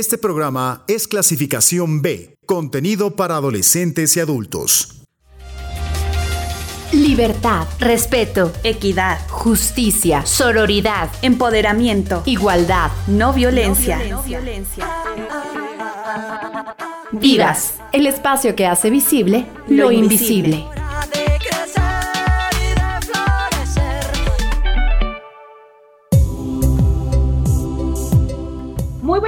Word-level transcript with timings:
Este 0.00 0.16
programa 0.16 0.82
es 0.88 1.06
clasificación 1.06 2.00
B, 2.00 2.34
contenido 2.46 3.16
para 3.16 3.36
adolescentes 3.36 4.16
y 4.16 4.20
adultos. 4.20 5.02
Libertad, 6.90 7.66
respeto, 7.78 8.50
equidad, 8.64 9.18
justicia, 9.28 10.24
sororidad, 10.24 11.10
empoderamiento, 11.20 12.22
igualdad, 12.24 12.90
no 13.08 13.34
violencia. 13.34 14.00
No 14.08 14.22
violencia. 14.22 14.88
Vivas, 17.12 17.74
el 17.92 18.06
espacio 18.06 18.56
que 18.56 18.66
hace 18.66 18.88
visible 18.88 19.46
lo, 19.68 19.92
invisible. 19.92 20.64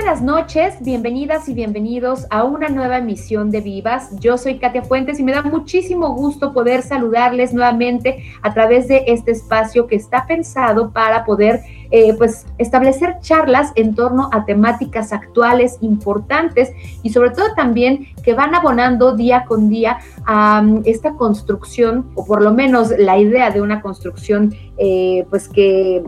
Buenas 0.02 0.20
noches, 0.20 0.74
bienvenidas 0.80 1.48
y 1.48 1.54
bienvenidos 1.54 2.26
a 2.30 2.42
una 2.42 2.68
nueva 2.68 2.98
emisión 2.98 3.52
de 3.52 3.60
Vivas. 3.60 4.10
Yo 4.18 4.36
soy 4.36 4.58
Katia 4.58 4.82
Fuentes 4.82 5.20
y 5.20 5.22
me 5.22 5.30
da 5.30 5.42
muchísimo 5.42 6.12
gusto 6.16 6.52
poder 6.52 6.82
saludarles 6.82 7.54
nuevamente 7.54 8.24
a 8.42 8.52
través 8.52 8.88
de 8.88 9.04
este 9.06 9.30
espacio 9.30 9.86
que 9.86 9.94
está 9.94 10.26
pensado 10.26 10.90
para 10.90 11.24
poder 11.24 11.60
eh, 11.92 12.14
pues 12.18 12.46
establecer 12.58 13.20
charlas 13.20 13.70
en 13.76 13.94
torno 13.94 14.28
a 14.32 14.44
temáticas 14.44 15.12
actuales 15.12 15.78
importantes 15.82 16.72
y 17.04 17.10
sobre 17.10 17.30
todo 17.30 17.54
también 17.54 18.08
que 18.24 18.34
van 18.34 18.56
abonando 18.56 19.14
día 19.14 19.44
con 19.46 19.68
día 19.68 20.00
a 20.26 20.62
um, 20.64 20.82
esta 20.84 21.12
construcción 21.12 22.10
o 22.16 22.26
por 22.26 22.42
lo 22.42 22.52
menos 22.52 22.92
la 22.98 23.18
idea 23.18 23.50
de 23.50 23.62
una 23.62 23.80
construcción 23.80 24.52
eh, 24.78 25.24
pues 25.30 25.48
que 25.48 26.02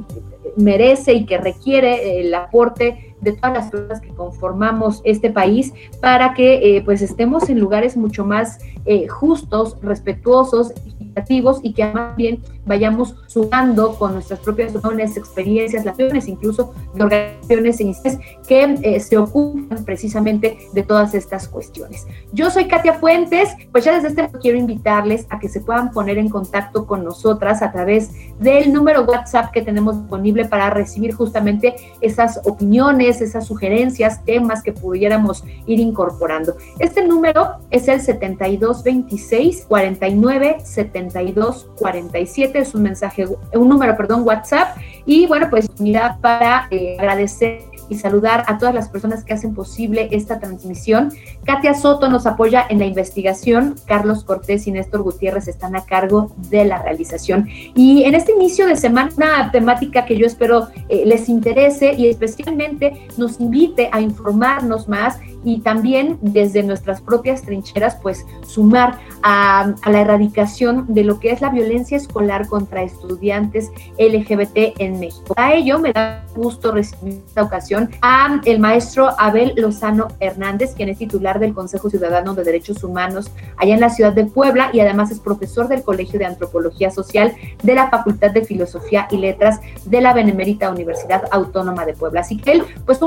merece 0.56 1.14
y 1.14 1.26
que 1.26 1.38
requiere 1.38 2.20
el 2.20 2.34
aporte 2.34 3.13
de 3.24 3.32
todas 3.32 3.54
las 3.54 3.70
personas 3.70 4.00
que 4.00 4.10
conformamos 4.10 5.00
este 5.04 5.30
país 5.30 5.72
para 6.00 6.34
que 6.34 6.76
eh, 6.76 6.82
pues 6.84 7.02
estemos 7.02 7.48
en 7.48 7.58
lugares 7.58 7.96
mucho 7.96 8.24
más 8.24 8.58
eh, 8.86 9.08
justos, 9.08 9.76
respetuosos, 9.82 10.70
equitativos 10.70 11.60
y 11.62 11.72
que 11.72 11.86
más 11.86 12.16
bien 12.16 12.42
vayamos 12.66 13.14
sumando 13.26 13.94
con 13.96 14.14
nuestras 14.14 14.40
propias 14.40 14.72
dones, 14.72 15.16
experiencias, 15.16 15.84
las 15.84 15.98
incluso 16.28 16.74
de 16.94 17.02
organizaciones 17.02 17.80
e 17.80 18.18
que 18.46 18.78
eh, 18.82 19.00
se 19.00 19.16
ocupan 19.16 19.84
precisamente 19.84 20.58
de 20.72 20.82
todas 20.82 21.14
estas 21.14 21.48
cuestiones. 21.48 22.06
Yo 22.32 22.50
soy 22.50 22.66
Katia 22.66 22.94
Fuentes, 22.94 23.50
pues 23.72 23.84
ya 23.84 23.94
desde 23.94 24.08
este 24.08 24.38
quiero 24.38 24.58
invitarles 24.58 25.26
a 25.30 25.38
que 25.38 25.48
se 25.48 25.60
puedan 25.60 25.92
poner 25.92 26.18
en 26.18 26.28
contacto 26.28 26.86
con 26.86 27.04
nosotras 27.04 27.62
a 27.62 27.72
través 27.72 28.10
del 28.40 28.72
número 28.72 29.02
WhatsApp 29.02 29.52
que 29.52 29.62
tenemos 29.62 29.98
disponible 29.98 30.44
para 30.46 30.70
recibir 30.70 31.14
justamente 31.14 31.74
esas 32.00 32.40
opiniones, 32.44 33.13
esas 33.20 33.46
sugerencias, 33.46 34.24
temas 34.24 34.62
que 34.62 34.72
pudiéramos 34.72 35.44
ir 35.66 35.80
incorporando. 35.80 36.56
Este 36.78 37.06
número 37.06 37.58
es 37.70 37.88
el 37.88 38.00
7226 38.00 39.66
49 39.66 40.56
72 40.62 41.68
47 41.76 42.58
es 42.58 42.74
un 42.74 42.82
mensaje, 42.82 43.26
un 43.52 43.68
número, 43.68 43.96
perdón, 43.96 44.22
WhatsApp. 44.24 44.76
Y 45.06 45.26
bueno, 45.26 45.48
pues 45.50 45.68
mira, 45.78 46.18
para 46.20 46.66
eh, 46.70 46.96
agradecer 46.98 47.73
y 47.88 47.96
saludar 47.96 48.44
a 48.46 48.58
todas 48.58 48.74
las 48.74 48.88
personas 48.88 49.24
que 49.24 49.34
hacen 49.34 49.54
posible 49.54 50.08
esta 50.12 50.38
transmisión. 50.38 51.12
Katia 51.44 51.74
Soto 51.74 52.08
nos 52.08 52.26
apoya 52.26 52.64
en 52.68 52.78
la 52.78 52.86
investigación, 52.86 53.76
Carlos 53.86 54.24
Cortés 54.24 54.66
y 54.66 54.72
Néstor 54.72 55.02
Gutiérrez 55.02 55.48
están 55.48 55.76
a 55.76 55.84
cargo 55.84 56.32
de 56.50 56.64
la 56.64 56.82
realización. 56.82 57.48
Y 57.74 58.04
en 58.04 58.14
este 58.14 58.32
inicio 58.32 58.66
de 58.66 58.76
semana, 58.76 59.10
una 59.16 59.50
temática 59.50 60.04
que 60.04 60.16
yo 60.16 60.26
espero 60.26 60.68
eh, 60.88 61.04
les 61.06 61.28
interese 61.28 61.94
y 61.94 62.08
especialmente 62.08 63.06
nos 63.16 63.40
invite 63.40 63.88
a 63.92 64.00
informarnos 64.00 64.88
más 64.88 65.18
y 65.44 65.60
también 65.60 66.18
desde 66.22 66.62
nuestras 66.62 67.00
propias 67.00 67.42
trincheras, 67.42 67.96
pues 67.96 68.24
sumar 68.46 68.98
a, 69.22 69.74
la 69.86 70.00
erradicación 70.00 70.86
de 70.88 71.04
lo 71.04 71.20
que 71.20 71.30
es 71.30 71.40
la 71.40 71.50
violencia 71.50 71.96
escolar 71.96 72.48
contra 72.48 72.82
estudiantes 72.82 73.70
LGBT 73.98 74.80
en 74.80 74.98
México. 74.98 75.34
A 75.36 75.52
ello 75.54 75.78
me 75.78 75.92
da 75.92 76.24
gusto 76.34 76.72
recibir 76.72 77.22
esta 77.26 77.42
ocasión 77.42 77.73
a 78.02 78.40
el 78.44 78.60
maestro 78.60 79.10
Abel 79.18 79.54
Lozano 79.56 80.08
Hernández, 80.20 80.74
quien 80.74 80.88
es 80.88 80.98
titular 80.98 81.38
del 81.38 81.54
Consejo 81.54 81.90
Ciudadano 81.90 82.34
de 82.34 82.44
Derechos 82.44 82.82
Humanos 82.84 83.30
allá 83.56 83.74
en 83.74 83.80
la 83.80 83.90
ciudad 83.90 84.12
de 84.12 84.24
Puebla 84.24 84.70
y 84.72 84.80
además 84.80 85.10
es 85.10 85.20
profesor 85.20 85.68
del 85.68 85.82
Colegio 85.82 86.18
de 86.18 86.26
Antropología 86.26 86.90
Social 86.90 87.34
de 87.62 87.74
la 87.74 87.90
Facultad 87.90 88.30
de 88.30 88.44
Filosofía 88.44 89.08
y 89.10 89.18
Letras 89.18 89.60
de 89.84 90.00
la 90.00 90.12
Benemérita 90.12 90.70
Universidad 90.70 91.24
Autónoma 91.30 91.84
de 91.84 91.94
Puebla. 91.94 92.20
Así 92.20 92.36
que 92.36 92.52
él, 92.52 92.64
pues, 92.86 92.98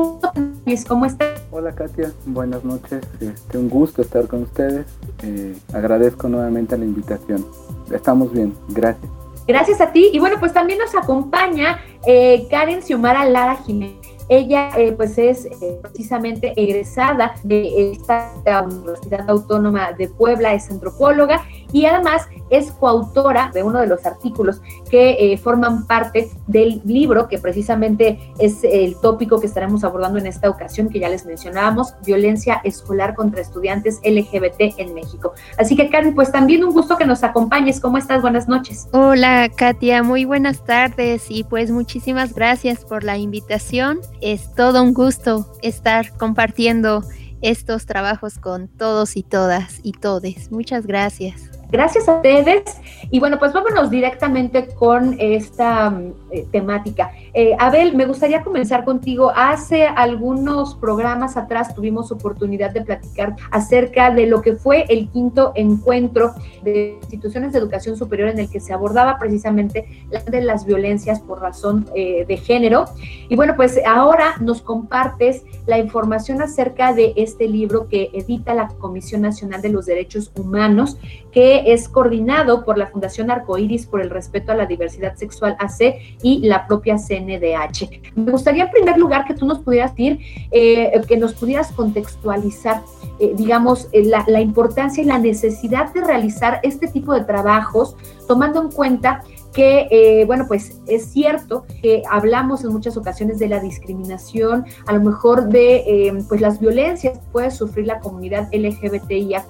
¿cómo 0.87 1.05
está? 1.05 1.25
Hola 1.51 1.73
Katia, 1.73 2.11
buenas 2.25 2.63
noches. 2.63 3.05
Este, 3.19 3.57
un 3.57 3.69
gusto 3.69 4.01
estar 4.01 4.27
con 4.27 4.43
ustedes. 4.43 4.85
Eh, 5.23 5.55
agradezco 5.73 6.27
nuevamente 6.27 6.77
la 6.77 6.85
invitación. 6.85 7.45
Estamos 7.91 8.31
bien, 8.31 8.53
gracias. 8.69 9.09
Gracias 9.47 9.79
a 9.79 9.91
ti. 9.93 10.09
Y 10.11 10.19
bueno, 10.19 10.35
pues 10.39 10.53
también 10.53 10.77
nos 10.77 10.93
acompaña 10.93 11.79
eh, 12.05 12.47
Karen 12.49 12.83
Xiomara 12.83 13.25
Lara 13.25 13.55
Jiménez. 13.55 14.06
Ella 14.29 14.71
eh, 14.77 14.91
pues 14.91 15.17
es 15.17 15.45
eh, 15.45 15.79
precisamente 15.81 16.53
egresada 16.57 17.35
de 17.43 17.91
esta 17.91 18.33
Universidad 18.65 19.29
Autónoma 19.29 19.93
de 19.93 20.09
Puebla, 20.09 20.53
es 20.53 20.69
antropóloga 20.69 21.43
y 21.71 21.85
además 21.85 22.27
es 22.49 22.71
coautora 22.71 23.51
de 23.53 23.63
uno 23.63 23.79
de 23.79 23.87
los 23.87 24.05
artículos 24.05 24.61
que 24.89 25.33
eh, 25.33 25.37
forman 25.37 25.85
parte 25.85 26.29
del 26.47 26.81
libro 26.85 27.27
que 27.27 27.39
precisamente 27.39 28.31
es 28.39 28.63
el 28.63 28.95
tópico 29.01 29.39
que 29.39 29.47
estaremos 29.47 29.83
abordando 29.83 30.19
en 30.19 30.27
esta 30.27 30.49
ocasión 30.49 30.89
que 30.89 30.99
ya 30.99 31.09
les 31.09 31.25
mencionábamos, 31.25 31.93
violencia 32.05 32.61
escolar 32.63 33.15
contra 33.15 33.41
estudiantes 33.41 33.99
LGBT 34.03 34.77
en 34.77 34.93
México. 34.93 35.33
Así 35.57 35.75
que 35.75 35.89
Karen, 35.89 36.15
pues 36.15 36.31
también 36.31 36.63
un 36.63 36.73
gusto 36.73 36.97
que 36.97 37.05
nos 37.05 37.23
acompañes. 37.23 37.79
¿Cómo 37.79 37.97
estás? 37.97 38.21
Buenas 38.21 38.47
noches. 38.47 38.87
Hola 38.91 39.49
Katia, 39.55 40.03
muy 40.03 40.25
buenas 40.25 40.63
tardes 40.63 41.25
y 41.29 41.43
pues 41.43 41.71
muchísimas 41.71 42.33
gracias 42.33 42.85
por 42.85 43.03
la 43.03 43.17
invitación. 43.17 43.99
Es 44.21 44.53
todo 44.53 44.81
un 44.81 44.93
gusto 44.93 45.51
estar 45.61 46.15
compartiendo 46.17 47.03
estos 47.41 47.85
trabajos 47.85 48.39
con 48.39 48.67
todos 48.67 49.15
y 49.15 49.23
todas 49.23 49.79
y 49.83 49.91
todes. 49.93 50.51
Muchas 50.51 50.87
gracias. 50.87 51.56
Gracias 51.69 52.07
a 52.07 52.17
ustedes. 52.17 52.79
Y 53.09 53.19
bueno, 53.19 53.39
pues 53.39 53.53
vámonos 53.53 53.89
directamente 53.89 54.67
con 54.67 55.15
esta 55.19 55.89
mm, 55.89 56.13
eh, 56.31 56.47
temática. 56.51 57.11
Eh, 57.33 57.55
Abel, 57.59 57.95
me 57.95 58.05
gustaría 58.05 58.43
comenzar 58.43 58.83
contigo. 58.83 59.31
Hace 59.35 59.85
algunos 59.85 60.75
programas 60.75 61.37
atrás 61.37 61.73
tuvimos 61.73 62.11
oportunidad 62.11 62.71
de 62.71 62.81
platicar 62.81 63.35
acerca 63.51 64.11
de 64.11 64.25
lo 64.25 64.41
que 64.41 64.55
fue 64.55 64.85
el 64.89 65.09
quinto 65.09 65.51
encuentro 65.55 66.33
de 66.63 66.97
instituciones 67.01 67.53
de 67.53 67.59
educación 67.59 67.95
superior 67.95 68.29
en 68.29 68.39
el 68.39 68.49
que 68.49 68.59
se 68.59 68.73
abordaba 68.73 69.17
precisamente 69.17 70.07
de 70.29 70.41
las 70.41 70.65
violencias 70.65 71.19
por 71.19 71.41
razón 71.41 71.85
eh, 71.95 72.25
de 72.27 72.37
género. 72.37 72.85
Y 73.29 73.35
bueno, 73.35 73.55
pues 73.55 73.79
ahora 73.85 74.35
nos 74.39 74.61
compartes 74.61 75.43
la 75.65 75.77
información 75.77 76.41
acerca 76.41 76.93
de 76.93 77.13
este 77.15 77.47
libro 77.47 77.87
que 77.87 78.09
edita 78.13 78.53
la 78.53 78.67
Comisión 78.67 79.21
Nacional 79.21 79.61
de 79.61 79.69
los 79.69 79.85
Derechos 79.85 80.31
Humanos, 80.35 80.97
que 81.31 81.71
es 81.73 81.87
coordinado 81.87 82.65
por 82.65 82.77
la 82.77 82.89
Fundación 82.97 83.29
Arcoiris 83.29 83.85
por 83.85 84.01
el 84.01 84.09
respeto 84.09 84.51
a 84.51 84.55
la 84.55 84.65
diversidad 84.65 85.15
sexual 85.15 85.55
AC 85.59 86.17
y 86.23 86.39
la 86.39 86.65
propia 86.65 86.95
CNDH. 86.95 88.15
Me 88.15 88.31
gustaría 88.31 88.63
en 88.63 88.71
primer 88.71 88.97
lugar 88.97 89.25
que 89.25 89.35
tú 89.35 89.45
nos 89.45 89.59
pudieras 89.59 89.91
decir, 89.91 90.19
eh, 90.49 90.99
que 91.07 91.15
nos 91.15 91.35
pudieras 91.35 91.71
contextualizar, 91.73 92.81
eh, 93.19 93.33
digamos, 93.37 93.87
eh, 93.91 94.03
la, 94.03 94.25
la 94.27 94.41
importancia 94.41 95.03
y 95.03 95.05
la 95.05 95.19
necesidad 95.19 95.93
de 95.93 96.03
realizar 96.03 96.59
este 96.63 96.87
tipo 96.87 97.13
de 97.13 97.23
trabajos, 97.23 97.95
tomando 98.27 98.63
en 98.63 98.71
cuenta 98.71 99.21
que, 99.57 99.87
eh, 99.89 100.25
bueno, 100.25 100.45
pues 100.47 100.79
es 100.85 101.05
cierto 101.07 101.65
que 101.81 102.03
hablamos 102.07 102.63
en 102.63 102.71
muchas 102.71 102.95
ocasiones 102.95 103.39
de 103.39 103.47
la 103.47 103.59
discriminación, 103.59 104.65
a 104.85 104.93
lo 104.93 105.01
mejor 105.01 105.49
de 105.49 105.77
eh, 105.77 106.13
pues 106.29 106.41
las 106.41 106.59
violencias 106.59 107.17
que 107.17 107.25
puede 107.31 107.49
sufrir 107.49 107.87
la 107.87 107.99
comunidad 107.99 108.49
LGBTIAQ+, 108.53 109.47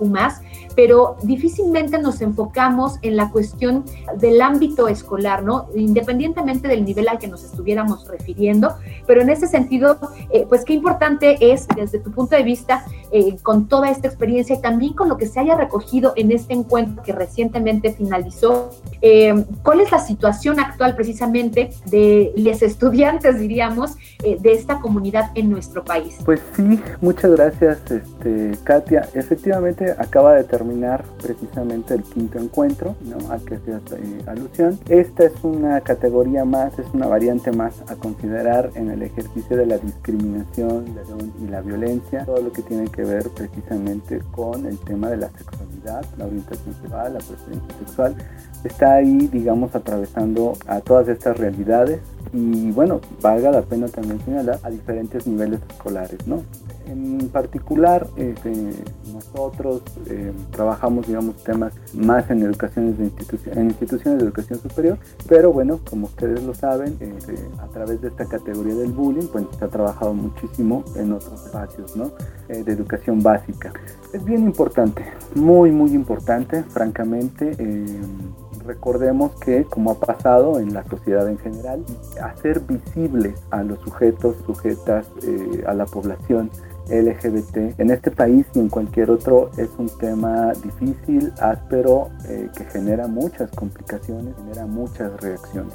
pero 0.77 1.17
difícilmente 1.23 1.97
nos 1.97 2.21
enfocamos 2.21 2.99
en 3.01 3.17
la 3.17 3.31
cuestión 3.31 3.83
del 4.17 4.41
ámbito 4.41 4.87
escolar, 4.87 5.43
¿no? 5.43 5.67
Independientemente 5.75 6.67
del 6.67 6.85
nivel 6.85 7.09
al 7.09 7.17
que 7.17 7.27
nos 7.27 7.43
estuviéramos 7.43 8.07
refiriendo, 8.07 8.75
pero 9.07 9.21
en 9.21 9.31
ese 9.31 9.47
sentido, 9.47 9.97
eh, 10.29 10.45
pues 10.47 10.63
qué 10.63 10.73
importante 10.73 11.51
es 11.51 11.67
desde 11.75 11.97
tu 11.97 12.11
punto 12.11 12.35
de 12.35 12.43
vista, 12.43 12.85
con 13.41 13.69
toda 13.69 13.89
esta 13.89 14.07
experiencia 14.07 14.57
y 14.57 14.61
también 14.61 14.93
con 14.93 15.07
lo 15.07 15.15
que 15.15 15.27
se 15.27 15.39
haya 15.39 15.55
recogido 15.55 16.11
en 16.17 16.29
este 16.31 16.53
encuentro 16.53 17.01
que 17.03 17.13
recientemente 17.13 17.93
finalizó, 17.93 18.69
¿cuál 19.63 19.79
es 19.79 19.91
la 19.91 19.99
situación 19.99 20.59
actual 20.59 20.93
precisamente 20.93 21.71
de 21.85 22.33
los 22.35 22.61
estudiantes, 22.61 23.39
diríamos, 23.39 23.95
eh, 24.23 24.37
de 24.39 24.51
esta 24.51 24.79
comunidad 24.79 25.31
en 25.35 25.49
nuestro 25.49 25.83
país. 25.83 26.17
Pues 26.25 26.41
sí, 26.55 26.79
muchas 27.01 27.31
gracias, 27.31 27.79
este, 27.89 28.51
Katia. 28.63 29.07
Efectivamente, 29.13 29.91
acaba 29.91 30.33
de 30.33 30.43
terminar 30.43 30.66
precisamente 31.21 31.93
el 31.93 32.03
quinto 32.03 32.39
encuentro, 32.39 32.95
¿no? 33.01 33.31
Al 33.31 33.41
que 33.43 33.55
hacías 33.55 33.81
eh, 33.91 34.23
alusión. 34.25 34.79
Esta 34.87 35.25
es 35.25 35.33
una 35.43 35.81
categoría 35.81 36.45
más, 36.45 36.77
es 36.79 36.87
una 36.93 37.07
variante 37.07 37.51
más 37.51 37.81
a 37.87 37.95
considerar 37.95 38.71
en 38.75 38.89
el 38.89 39.01
ejercicio 39.01 39.57
de 39.57 39.65
la 39.65 39.77
discriminación 39.77 40.85
y 41.41 41.47
la 41.47 41.61
violencia, 41.61 42.25
todo 42.25 42.41
lo 42.41 42.51
que 42.51 42.61
tiene 42.61 42.87
que 42.87 43.03
ver 43.03 43.29
precisamente 43.29 44.21
con 44.31 44.65
el 44.65 44.77
tema 44.79 45.09
de 45.09 45.17
la 45.17 45.29
sexualidad, 45.29 46.05
la 46.17 46.25
orientación 46.25 46.75
sexual, 46.81 47.13
la 47.13 47.19
preferencia 47.19 47.77
sexual, 47.79 48.15
está 48.63 48.95
ahí, 48.95 49.27
digamos, 49.27 49.75
atravesando 49.75 50.53
a 50.67 50.81
todas 50.81 51.07
estas 51.07 51.37
realidades 51.37 51.99
y 52.33 52.71
bueno, 52.71 53.01
valga 53.21 53.51
la 53.51 53.61
pena 53.61 53.87
también 53.87 54.19
señalar 54.25 54.59
a 54.63 54.69
diferentes 54.69 55.27
niveles 55.27 55.59
escolares, 55.69 56.25
¿no? 56.27 56.43
En 56.87 57.29
particular, 57.29 58.07
este, 58.15 58.53
nosotros 59.13 59.81
eh, 60.09 60.31
trabajamos, 60.51 61.05
digamos, 61.05 61.43
temas 61.43 61.73
más 61.93 62.29
en 62.29 62.43
educaciones 62.43 62.97
de 62.97 63.05
institución, 63.05 63.57
en 63.57 63.65
instituciones 63.67 64.19
de 64.19 64.25
educación 64.25 64.59
superior, 64.59 64.97
pero 65.27 65.51
bueno, 65.51 65.79
como 65.89 66.07
ustedes 66.07 66.43
lo 66.43 66.53
saben, 66.53 66.95
este, 66.99 67.35
a 67.59 67.67
través 67.67 68.01
de 68.01 68.07
esta 68.07 68.25
categoría 68.25 68.75
del 68.75 68.91
bullying, 68.93 69.27
pues 69.27 69.45
se 69.59 69.65
ha 69.65 69.67
trabajado 69.67 70.13
muchísimo 70.13 70.85
en 70.95 71.11
otros 71.11 71.45
espacios, 71.45 71.95
¿no? 71.97 72.11
Eh, 72.47 72.63
de 72.63 72.71
educación 72.71 73.21
básica. 73.21 73.73
Es 74.13 74.23
bien 74.23 74.43
importante, 74.43 75.03
muy, 75.35 75.71
muy 75.71 75.91
importante, 75.91 76.63
francamente. 76.63 77.55
Recordemos 78.67 79.31
que, 79.39 79.63
como 79.63 79.91
ha 79.91 79.95
pasado 79.95 80.59
en 80.59 80.73
la 80.73 80.83
sociedad 80.83 81.29
en 81.29 81.37
general, 81.37 81.85
hacer 82.21 82.59
visibles 82.59 83.39
a 83.49 83.63
los 83.63 83.79
sujetos, 83.79 84.35
sujetas, 84.45 85.07
eh, 85.23 85.63
a 85.65 85.73
la 85.73 85.85
población 85.85 86.51
LGBT 86.89 87.79
en 87.79 87.91
este 87.91 88.11
país 88.11 88.45
y 88.53 88.59
en 88.59 88.69
cualquier 88.69 89.09
otro 89.09 89.51
es 89.57 89.69
un 89.77 89.89
tema 89.97 90.51
difícil, 90.63 91.31
áspero, 91.39 92.09
eh, 92.27 92.49
que 92.57 92.65
genera 92.65 93.07
muchas 93.07 93.49
complicaciones, 93.51 94.35
genera 94.35 94.65
muchas 94.65 95.17
reacciones. 95.21 95.73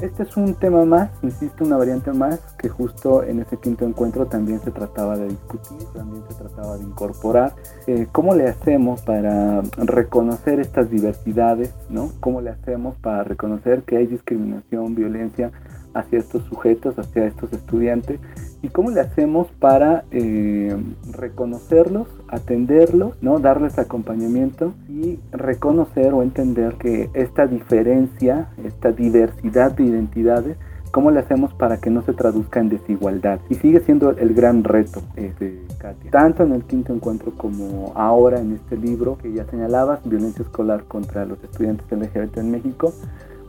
Este 0.00 0.24
es 0.24 0.36
un 0.36 0.54
tema 0.54 0.84
más, 0.84 1.10
insisto, 1.22 1.64
una 1.64 1.76
variante 1.76 2.12
más 2.12 2.40
que 2.58 2.68
justo 2.68 3.22
en 3.22 3.40
ese 3.40 3.56
quinto 3.58 3.84
encuentro 3.84 4.26
también 4.26 4.60
se 4.60 4.72
trataba 4.72 5.16
de 5.16 5.28
discutir, 5.28 5.86
también 5.94 6.22
se 6.28 6.34
trataba 6.34 6.76
de 6.76 6.82
incorporar. 6.82 7.54
Eh, 7.86 8.08
¿Cómo 8.10 8.34
le 8.34 8.48
hacemos 8.48 9.02
para 9.02 9.62
reconocer 9.76 10.58
estas 10.58 10.90
diversidades? 10.90 11.72
¿no? 11.90 12.10
¿Cómo 12.20 12.40
le 12.40 12.50
hacemos 12.50 12.96
para 12.96 13.22
reconocer 13.22 13.84
que 13.84 13.96
hay 13.96 14.06
discriminación, 14.06 14.94
violencia 14.96 15.52
hacia 15.94 16.18
estos 16.18 16.42
sujetos, 16.44 16.98
hacia 16.98 17.26
estos 17.26 17.52
estudiantes? 17.52 18.20
¿Y 18.62 18.68
cómo 18.68 18.90
le 18.90 19.00
hacemos 19.00 19.48
para 19.58 20.04
eh, 20.10 20.74
reconocerlos, 21.12 22.08
atenderlos, 22.28 23.14
¿no? 23.22 23.38
darles 23.38 23.78
acompañamiento 23.78 24.72
y 24.88 25.18
reconocer 25.32 26.14
o 26.14 26.22
entender 26.22 26.74
que 26.74 27.10
esta 27.14 27.46
diferencia, 27.46 28.48
esta 28.64 28.90
diversidad 28.90 29.72
de 29.72 29.84
identidades, 29.84 30.56
¿cómo 30.94 31.10
le 31.10 31.18
hacemos 31.18 31.52
para 31.52 31.78
que 31.78 31.90
no 31.90 32.02
se 32.02 32.12
traduzca 32.12 32.60
en 32.60 32.68
desigualdad? 32.68 33.40
Y 33.50 33.56
sigue 33.56 33.80
siendo 33.80 34.10
el 34.10 34.32
gran 34.32 34.62
reto, 34.62 35.02
este, 35.16 35.60
Katia. 35.76 36.10
Tanto 36.10 36.44
en 36.44 36.52
el 36.52 36.62
quinto 36.62 36.94
encuentro 36.94 37.32
como 37.36 37.92
ahora 37.96 38.40
en 38.40 38.52
este 38.52 38.76
libro 38.76 39.18
que 39.18 39.32
ya 39.32 39.44
señalabas, 39.44 40.08
violencia 40.08 40.42
escolar 40.42 40.84
contra 40.84 41.26
los 41.26 41.42
estudiantes 41.42 41.84
LGBT 41.90 42.38
en 42.38 42.50
México, 42.52 42.94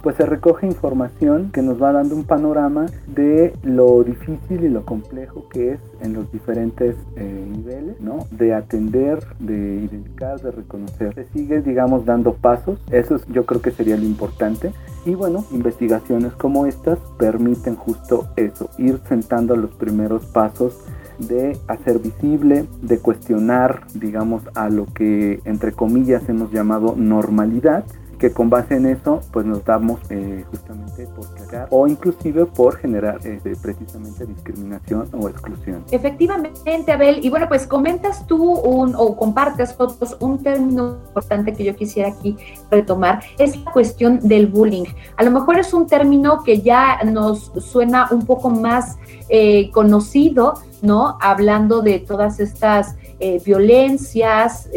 pues 0.06 0.18
se 0.18 0.26
recoge 0.28 0.68
información 0.68 1.50
que 1.52 1.64
nos 1.64 1.82
va 1.82 1.92
dando 1.92 2.16
un 2.16 2.26
panorama 2.26 2.86
de 3.08 3.56
lo 3.64 4.04
difícil 4.04 4.64
y 4.64 4.70
lo 4.70 4.86
complejo 4.86 5.50
que 5.50 5.72
es 5.72 5.80
en 6.00 6.14
los 6.14 6.32
diferentes 6.32 6.96
eh, 7.16 7.48
niveles, 7.52 8.00
¿no? 8.02 8.20
De 8.30 8.54
atender, 8.54 9.26
de 9.40 9.56
identificar, 9.78 10.40
de 10.42 10.52
reconocer. 10.52 11.16
Se 11.16 11.26
sigue, 11.34 11.60
digamos, 11.64 12.06
dando 12.06 12.36
pasos. 12.36 12.78
Eso 12.92 13.20
yo 13.30 13.48
creo 13.48 13.64
que 13.64 13.72
sería 13.72 13.98
lo 13.98 14.04
importante. 14.04 14.74
Y 15.08 15.16
bueno, 15.16 15.44
investigaciones 15.50 16.34
como 16.34 16.68
estas 16.68 17.00
permiten 17.18 17.76
justo 17.76 18.28
eso, 18.36 18.70
ir 18.78 19.00
sentando 19.10 19.56
los 19.56 19.72
primeros 19.72 20.24
pasos 20.28 20.86
de 21.18 21.58
hacer 21.68 21.98
visible, 21.98 22.68
de 22.84 23.00
cuestionar, 23.00 23.88
digamos, 23.96 24.44
a 24.54 24.70
lo 24.70 24.86
que 24.86 25.40
entre 25.46 25.72
comillas 25.72 26.30
hemos 26.30 26.52
llamado 26.52 26.94
normalidad 26.96 27.86
que 28.26 28.34
con 28.34 28.50
base 28.50 28.76
en 28.76 28.88
eso 28.88 29.22
pues 29.32 29.46
nos 29.46 29.64
damos 29.64 30.00
eh, 30.10 30.44
justamente 30.50 31.06
por 31.16 31.32
cagar 31.36 31.68
o 31.70 31.88
inclusive 31.88 32.48
por 32.48 32.76
generar 32.78 33.20
este, 33.24 33.56
precisamente 33.56 34.26
discriminación 34.26 35.08
o 35.14 35.30
exclusión. 35.30 35.84
Efectivamente, 35.92 36.92
Abel, 36.92 37.24
y 37.24 37.30
bueno, 37.30 37.48
pues 37.48 37.68
comentas 37.68 38.26
tú 38.26 38.42
un, 38.44 38.96
o 38.98 39.16
compartes 39.16 39.76
fotos 39.76 40.18
un 40.20 40.42
término 40.42 40.98
importante 41.08 41.54
que 41.54 41.64
yo 41.64 41.76
quisiera 41.76 42.10
aquí 42.10 42.36
retomar, 42.72 43.22
es 43.38 43.64
la 43.64 43.72
cuestión 43.72 44.20
del 44.28 44.48
bullying. 44.48 44.86
A 45.18 45.24
lo 45.24 45.30
mejor 45.30 45.60
es 45.60 45.72
un 45.72 45.86
término 45.86 46.42
que 46.44 46.62
ya 46.62 47.04
nos 47.04 47.52
suena 47.60 48.08
un 48.10 48.26
poco 48.26 48.50
más 48.50 48.98
eh, 49.30 49.70
conocido, 49.70 50.56
¿no? 50.82 51.20
Hablando 51.22 51.82
de 51.82 52.00
todas 52.00 52.40
estas 52.40 52.96
eh, 53.20 53.40
violencias, 53.46 54.68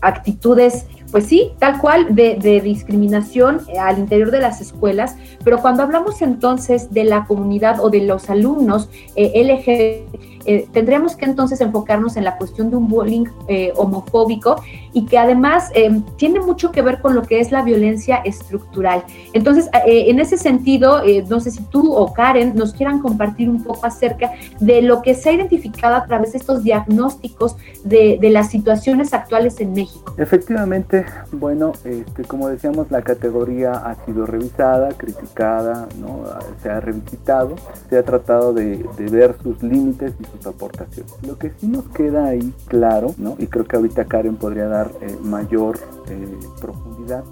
actitudes 0.00 0.86
pues 1.10 1.26
sí, 1.26 1.52
tal 1.58 1.80
cual, 1.80 2.14
de, 2.14 2.60
discriminación 2.62 3.60
eh, 3.68 3.78
al 3.78 3.98
interior 3.98 4.30
de 4.30 4.40
las 4.40 4.60
escuelas, 4.60 5.16
pero 5.44 5.60
cuando 5.60 5.82
hablamos 5.82 6.22
entonces 6.22 6.92
de 6.92 7.04
la 7.04 7.24
comunidad 7.24 7.80
o 7.80 7.90
de 7.90 8.02
los 8.02 8.28
alumnos 8.28 8.90
eh, 9.16 9.42
LGBT, 9.42 10.37
eh, 10.44 10.68
tendríamos 10.72 11.16
que 11.16 11.24
entonces 11.24 11.60
enfocarnos 11.60 12.16
en 12.16 12.24
la 12.24 12.36
cuestión 12.36 12.70
de 12.70 12.76
un 12.76 12.88
bullying 12.88 13.26
eh, 13.48 13.72
homofóbico 13.76 14.62
y 14.92 15.06
que 15.06 15.18
además 15.18 15.70
eh, 15.74 16.00
tiene 16.16 16.40
mucho 16.40 16.72
que 16.72 16.82
ver 16.82 17.00
con 17.00 17.14
lo 17.14 17.22
que 17.22 17.40
es 17.40 17.52
la 17.52 17.62
violencia 17.62 18.16
estructural. 18.16 19.04
Entonces, 19.32 19.68
en 19.86 20.18
ese 20.20 20.36
sentido, 20.36 21.02
no 21.28 21.40
sé 21.40 21.50
si 21.50 21.62
tú 21.64 21.92
o 21.92 22.12
Karen 22.12 22.54
nos 22.54 22.72
quieran 22.72 23.00
compartir 23.00 23.48
un 23.48 23.62
poco 23.62 23.86
acerca 23.86 24.32
de 24.60 24.82
lo 24.82 25.02
que 25.02 25.14
se 25.14 25.30
ha 25.30 25.32
identificado 25.32 25.96
a 25.96 26.06
través 26.06 26.32
de 26.32 26.38
estos 26.38 26.62
diagnósticos 26.62 27.56
de, 27.84 28.18
las 28.28 28.50
situaciones 28.50 29.14
actuales 29.14 29.58
en 29.60 29.72
México. 29.72 30.14
Efectivamente, 30.18 31.06
bueno, 31.32 31.72
este, 31.84 32.24
como 32.24 32.48
decíamos, 32.48 32.90
la 32.90 33.00
categoría 33.00 33.72
ha 33.72 33.94
sido 34.04 34.26
revisada, 34.26 34.90
criticada, 34.90 35.88
¿no? 35.98 36.24
se 36.62 36.68
ha 36.68 36.80
revisitado, 36.80 37.54
se 37.88 37.96
ha 37.96 38.02
tratado 38.02 38.52
de, 38.52 38.84
de 38.98 39.04
ver 39.06 39.36
sus 39.42 39.62
límites 39.62 40.12
y 40.20 40.24
sus 40.24 40.37
aportaciones. 40.46 41.12
Lo 41.26 41.38
que 41.38 41.52
sí 41.58 41.66
nos 41.66 41.88
queda 41.88 42.26
ahí 42.26 42.52
claro, 42.66 43.14
¿no? 43.18 43.36
y 43.38 43.46
creo 43.46 43.64
que 43.66 43.76
ahorita 43.76 44.06
Karen 44.06 44.36
podría 44.36 44.66
dar 44.66 44.90
eh, 45.00 45.16
mayor 45.22 45.78
eh, 46.08 46.38
profundidad, 46.60 47.24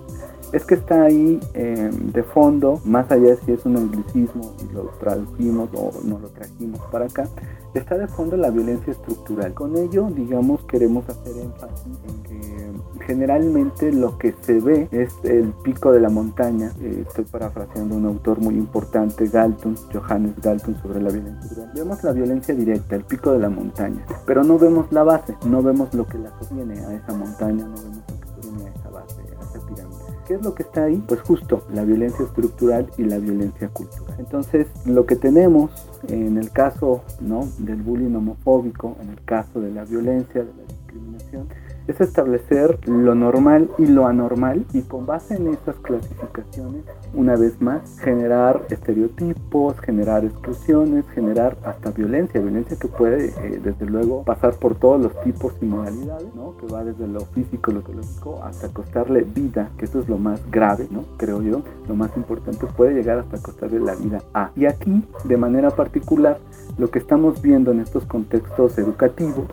es 0.53 0.65
que 0.65 0.75
está 0.75 1.03
ahí 1.03 1.41
eh, 1.55 1.91
de 1.93 2.23
fondo, 2.23 2.81
más 2.85 3.11
allá 3.11 3.31
de 3.31 3.37
si 3.39 3.53
es 3.53 3.67
un 3.67 3.77
anglicismo 3.77 4.55
y 4.63 4.73
lo 4.73 4.85
traducimos 5.01 5.69
o 5.75 5.93
no 6.05 6.19
lo 6.19 6.29
trajimos 6.29 6.81
para 6.91 7.07
acá, 7.07 7.29
está 7.79 7.97
de 7.99 8.07
fondo 8.07 8.37
la 8.37 8.51
violencia 8.51 8.93
estructural. 8.93 9.55
Con 9.55 9.77
ello, 9.77 10.09
digamos, 10.15 10.63
queremos 10.65 11.09
hacer 11.09 11.37
énfasis 11.39 11.93
en 12.09 12.23
que 12.23 12.47
generalmente 13.07 13.93
lo 13.93 14.19
que 14.19 14.35
se 14.43 14.61
ve 14.61 14.89
es 14.91 15.15
el 15.23 15.53
pico 15.63 15.93
de 15.93 16.01
la 16.01 16.09
montaña. 16.09 16.73
Eh, 16.81 17.05
estoy 17.07 17.25
parafraseando 17.25 17.95
un 17.95 18.07
autor 18.07 18.41
muy 18.41 18.55
importante, 18.57 19.29
Galton, 19.29 19.77
Johannes 19.93 20.35
Galton, 20.43 20.77
sobre 20.83 21.01
la 21.01 21.11
violencia. 21.11 21.71
Vemos 21.75 22.03
la 22.03 22.13
violencia 22.13 22.55
directa, 22.55 22.97
el 22.97 23.05
pico 23.05 23.33
de 23.33 23.39
la 23.39 23.49
montaña, 23.49 24.05
pero 24.27 24.43
no 24.43 24.59
vemos 24.59 24.91
la 24.91 25.05
base, 25.05 25.37
no 25.47 25.63
vemos 25.63 25.95
lo 25.95 26.07
que 26.07 26.19
la 26.19 26.31
sostiene 26.39 26.79
a 26.81 26.95
esa 26.95 27.15
montaña, 27.15 27.65
no 27.65 27.75
vemos 27.75 28.03
lo 28.09 28.21
que 28.21 28.29
sostiene 28.29 28.65
a 28.67 28.75
esa 28.75 28.91
base, 28.91 29.21
a 29.21 29.45
esa 29.45 29.67
pirámide. 29.67 29.97
¿Qué 30.27 30.35
es 30.35 30.43
lo 30.43 30.55
que 30.55 30.65
está 30.65 30.85
ahí? 30.85 31.03
Pues 31.07 31.21
justo 31.21 31.63
la 31.73 31.85
violencia 31.85 32.25
estructural 32.25 32.91
y 32.99 33.05
la 33.05 33.19
violencia 33.19 33.69
cultural. 33.69 34.17
Entonces, 34.19 34.67
lo 34.85 35.07
que 35.07 35.15
tenemos 35.15 35.71
en 36.09 36.37
el 36.39 36.51
caso 36.51 37.03
¿no? 37.21 37.49
del 37.59 37.83
bullying 37.83 38.15
homofóbico, 38.15 38.97
en 39.01 39.11
el 39.11 39.23
caso 39.25 39.61
de 39.61 39.73
la 39.73 39.85
violencia, 39.85 40.43
de 40.43 40.53
la 40.53 40.63
discriminación, 40.69 41.49
es 41.89 42.01
establecer 42.01 42.79
lo 42.89 43.15
normal 43.15 43.71
y 43.79 43.87
lo 43.87 44.07
anormal 44.07 44.65
y 44.73 44.83
con 44.83 45.07
base 45.07 45.37
en 45.37 45.49
esas 45.49 45.77
clasificaciones, 45.77 46.85
una 47.15 47.37
vez 47.37 47.61
más, 47.61 47.99
generar 48.01 48.67
estereotipos, 48.71 49.79
generar 49.81 50.25
exclusiones, 50.25 51.05
generar 51.15 51.57
hasta 51.65 51.91
violencia, 51.91 52.41
violencia 52.41 52.77
que 52.79 52.89
puede 52.89 53.27
eh, 53.29 53.61
desde 53.63 53.87
luego 53.87 54.23
pasar 54.25 54.55
por 54.57 54.75
todos 54.75 55.01
los 55.01 55.21
tipos 55.23 55.55
y 55.61 55.67
modalidades, 55.67 56.35
¿no? 56.35 56.57
que 56.57 56.67
va 56.73 56.85
desde 56.85 57.07
lo 57.07 57.21
físico, 57.21 57.71
lo 57.71 57.81
ecológico, 57.81 58.43
hasta 58.43 58.69
costarle 58.69 59.23
vida, 59.23 59.71
que 59.79 59.85
eso 59.85 60.01
es 60.01 60.09
lo 60.09 60.19
más 60.19 60.41
grave, 60.51 60.89
¿no? 60.91 61.05
creo 61.17 61.43
yo, 61.43 61.63
lo 61.89 61.95
más 61.95 62.17
importante, 62.17 62.67
puede 62.77 62.95
llegar 62.95 63.19
hasta 63.19 63.41
costarle 63.41 63.81
la 63.81 63.95
vida 63.95 64.23
a. 64.35 64.51
Y 64.57 64.67
aquí, 64.67 65.05
de 65.25 65.37
manera 65.37 65.71
particular, 65.71 66.39
lo 66.79 66.91
que 66.91 66.99
estamos 66.99 67.41
viendo 67.41 67.73
en 67.73 67.81
estos 67.81 68.05
contextos 68.05 68.77
educativos, 68.79 69.47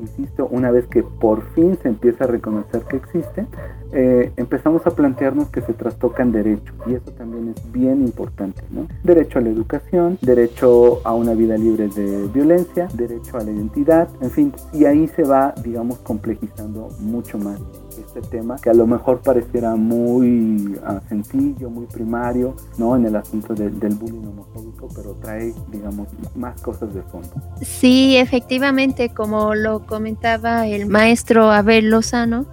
insisto, 0.00 0.48
una 0.50 0.70
vez 0.70 0.86
que 0.86 1.02
por 1.02 1.42
fin 1.54 1.78
se 1.82 1.88
empieza 1.88 2.24
a 2.24 2.26
reconocer 2.26 2.82
que 2.82 2.96
existe, 2.96 3.46
eh, 3.92 4.32
empezamos 4.36 4.86
a 4.86 4.90
plantearnos 4.90 5.48
que 5.48 5.60
se 5.60 5.72
trastocan 5.72 6.32
derechos 6.32 6.74
y 6.86 6.94
eso 6.94 7.10
también 7.12 7.54
es 7.56 7.72
bien 7.72 8.02
importante, 8.02 8.62
¿no? 8.70 8.86
Derecho 9.02 9.38
a 9.38 9.42
la 9.42 9.50
educación, 9.50 10.18
derecho 10.22 11.00
a 11.04 11.14
una 11.14 11.34
vida 11.34 11.56
libre 11.56 11.88
de 11.88 12.28
violencia, 12.28 12.88
derecho 12.94 13.36
a 13.36 13.44
la 13.44 13.50
identidad, 13.50 14.08
en 14.20 14.30
fin, 14.30 14.52
y 14.72 14.84
ahí 14.84 15.08
se 15.08 15.24
va, 15.24 15.54
digamos, 15.62 15.98
complejizando 15.98 16.88
mucho 17.00 17.38
más 17.38 17.58
este 18.00 18.20
tema 18.20 18.56
que 18.56 18.70
a 18.70 18.74
lo 18.74 18.86
mejor 18.86 19.20
pareciera 19.20 19.76
muy 19.76 20.78
uh, 20.78 21.08
sencillo, 21.08 21.70
muy 21.70 21.86
primario, 21.86 22.54
¿no? 22.78 22.96
En 22.96 23.06
el 23.06 23.16
asunto 23.16 23.54
de, 23.54 23.70
del 23.70 23.94
bullying 23.94 24.26
homofóbico, 24.26 24.88
pero 24.94 25.14
trae, 25.14 25.52
digamos, 25.70 26.08
más 26.34 26.60
cosas 26.60 26.92
de 26.94 27.02
fondo. 27.02 27.30
Sí, 27.62 28.16
efectivamente, 28.16 29.10
como 29.10 29.54
lo 29.54 29.86
comentaba 29.86 30.66
el 30.66 30.86
maestro 30.86 31.50
Abel 31.50 31.90
Lozano, 31.90 32.46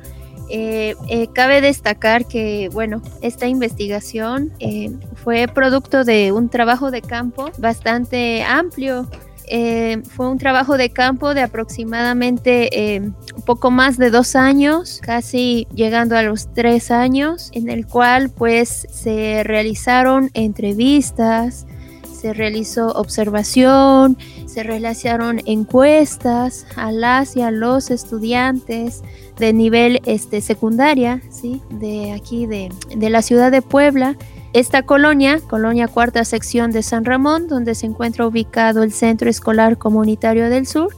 eh, 0.49 0.95
eh, 1.09 1.27
cabe 1.33 1.59
destacar 1.59 2.25
que, 2.25 2.69
bueno, 2.71 3.01
esta 3.21 3.47
investigación 3.47 4.53
eh, 4.59 4.91
fue 5.15 5.47
producto 5.47 6.05
de 6.05 6.31
un 6.31 6.47
trabajo 6.47 6.89
de 6.89 7.01
campo 7.01 7.51
bastante 7.57 8.43
amplio 8.43 9.07
eh, 9.47 10.01
fue 10.15 10.29
un 10.29 10.37
trabajo 10.37 10.77
de 10.77 10.89
campo 10.89 11.33
de 11.33 11.41
aproximadamente 11.41 12.95
eh, 12.95 12.99
un 12.99 13.41
poco 13.45 13.71
más 13.71 13.97
de 13.97 14.09
dos 14.09 14.35
años, 14.35 14.99
casi 15.01 15.67
llegando 15.73 16.17
a 16.17 16.21
los 16.21 16.53
tres 16.53 16.91
años, 16.91 17.49
en 17.53 17.69
el 17.69 17.87
cual 17.87 18.29
pues 18.29 18.87
se 18.91 19.43
realizaron 19.43 20.29
entrevistas, 20.33 21.65
se 22.03 22.33
realizó 22.33 22.87
observación, 22.89 24.17
se 24.47 24.63
realizaron 24.63 25.41
encuestas 25.45 26.65
a 26.75 26.91
las 26.91 27.35
y 27.37 27.41
a 27.41 27.51
los 27.51 27.91
estudiantes 27.91 29.03
de 29.37 29.53
nivel 29.53 30.01
este, 30.05 30.41
secundaria, 30.41 31.21
¿sí? 31.29 31.61
de 31.69 32.11
aquí 32.11 32.47
de, 32.47 32.69
de 32.95 33.09
la 33.09 33.21
ciudad 33.21 33.51
de 33.51 33.61
Puebla 33.61 34.17
esta 34.53 34.83
colonia, 34.83 35.39
colonia 35.47 35.87
cuarta 35.87 36.25
sección 36.25 36.71
de 36.71 36.83
San 36.83 37.05
Ramón, 37.05 37.47
donde 37.47 37.75
se 37.75 37.85
encuentra 37.85 38.25
ubicado 38.25 38.83
el 38.83 38.91
Centro 38.91 39.29
Escolar 39.29 39.77
Comunitario 39.77 40.49
del 40.49 40.65
Sur, 40.65 40.95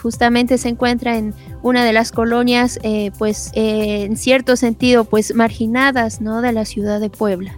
justamente 0.00 0.58
se 0.58 0.68
encuentra 0.68 1.16
en 1.16 1.34
una 1.62 1.84
de 1.84 1.92
las 1.92 2.10
colonias, 2.10 2.78
eh, 2.82 3.10
pues 3.18 3.50
eh, 3.54 4.04
en 4.04 4.16
cierto 4.16 4.56
sentido, 4.56 5.04
pues 5.04 5.34
marginadas, 5.34 6.20
¿no? 6.20 6.40
De 6.40 6.52
la 6.52 6.64
ciudad 6.64 7.00
de 7.00 7.10
Puebla. 7.10 7.54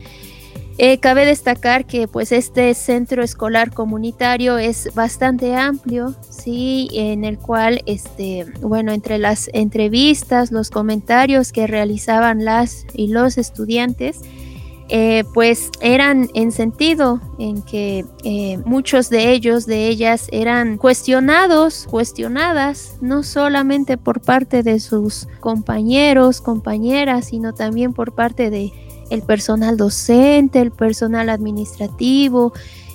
Eh, 0.78 0.98
cabe 0.98 1.26
destacar 1.26 1.84
que 1.84 2.08
pues 2.08 2.32
este 2.32 2.72
centro 2.74 3.22
escolar 3.22 3.72
comunitario 3.72 4.56
es 4.58 4.88
bastante 4.94 5.54
amplio, 5.54 6.14
sí, 6.28 6.88
en 6.94 7.24
el 7.24 7.38
cual, 7.38 7.82
este, 7.86 8.46
bueno, 8.62 8.92
entre 8.92 9.18
las 9.18 9.50
entrevistas, 9.52 10.50
los 10.50 10.70
comentarios 10.70 11.52
que 11.52 11.66
realizaban 11.66 12.44
las 12.44 12.86
y 12.94 13.08
los 13.08 13.36
estudiantes, 13.36 14.22
eh, 14.94 15.24
pues 15.32 15.70
eran 15.80 16.28
en 16.34 16.52
sentido 16.52 17.18
en 17.38 17.62
que 17.62 18.04
eh, 18.24 18.58
muchos 18.66 19.08
de 19.08 19.32
ellos, 19.32 19.64
de 19.64 19.88
ellas, 19.88 20.28
eran 20.32 20.76
cuestionados, 20.76 21.86
cuestionadas, 21.90 22.98
no 23.00 23.22
solamente 23.22 23.96
por 23.96 24.20
parte 24.20 24.62
de 24.62 24.80
sus 24.80 25.28
compañeros, 25.40 26.42
compañeras, 26.42 27.28
sino 27.28 27.54
también 27.54 27.94
por 27.94 28.14
parte 28.14 28.50
de 28.50 28.70
el 29.08 29.22
personal 29.22 29.78
docente, 29.78 30.60
el 30.60 30.72
personal 30.72 31.30
administrativo, 31.30 32.52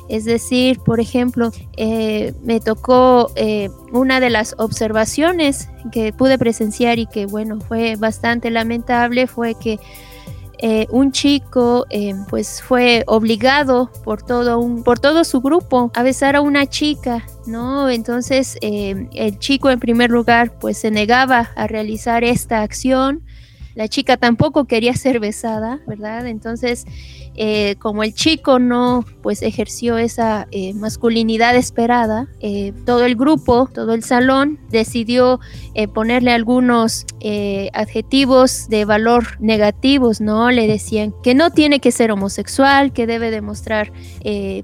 es 0.08 0.24
decir, 0.24 0.80
por 0.82 1.00
ejemplo, 1.00 1.52
eh, 1.78 2.36
me 2.44 2.60
tocó 2.60 3.32
una 3.92 4.20
de 4.20 4.30
las 4.30 4.54
observaciones 4.60 5.68
que 5.92 6.14
pude 6.14 6.38
presenciar 6.38 7.00
y 7.00 7.08
que, 7.08 7.26
bueno, 7.26 7.60
fue 7.60 7.96
bastante 7.96 8.52
lamentable, 8.52 9.26
fue 9.26 9.56
que 9.56 9.80
eh, 10.60 10.88
un 10.90 11.12
chico 11.12 11.86
eh, 11.92 12.16
pues 12.30 12.64
fue 12.64 13.04
obligado 13.06 13.92
por 14.04 14.24
todo, 14.24 14.58
un, 14.60 14.84
por 14.84 14.98
todo 14.98 15.24
su 15.24 15.42
grupo 15.42 15.92
a 15.94 16.02
besar 16.02 16.36
a 16.36 16.42
una 16.42 16.66
chica, 16.66 17.26
¿no? 17.46 17.90
Entonces 17.90 18.58
eh, 18.62 19.08
el 19.14 19.38
chico 19.38 19.70
en 19.70 19.80
primer 19.80 20.10
lugar 20.10 20.58
pues 20.60 20.80
se 20.80 20.90
negaba 20.90 21.52
a 21.56 21.68
realizar 21.68 22.24
esta 22.24 22.64
acción, 22.64 23.24
la 23.76 23.88
chica 23.88 24.18
tampoco 24.18 24.66
quería 24.66 24.96
ser 24.96 25.20
besada, 25.20 25.80
¿verdad? 25.86 26.26
Entonces 26.26 26.86
eh, 27.40 27.76
como 27.78 28.02
el 28.02 28.16
chico 28.16 28.58
no 28.58 29.06
pues 29.22 29.44
ejerció 29.44 30.00
esa 30.00 30.48
eh, 30.50 30.74
masculinidad 30.74 31.56
esperada, 31.56 32.28
eh, 32.40 32.74
todo 32.84 33.06
el 33.06 33.16
grupo, 33.16 33.70
todo 33.72 33.94
el 33.94 34.04
salón 34.04 34.60
decidió 34.72 35.40
ponerle 35.94 36.32
algunos 36.32 37.06
adjetivos 37.74 38.68
de 38.70 38.86
valor 38.86 39.40
negativos, 39.40 40.22
¿no? 40.22 40.50
Le 40.50 40.66
decían 40.66 41.14
que 41.22 41.36
no 41.36 41.52
tiene 41.52 41.80
que 41.80 41.92
ser 41.92 42.12
homosexual, 42.12 42.92
que 42.94 43.06
debe 43.06 43.30
demostrar 43.30 43.92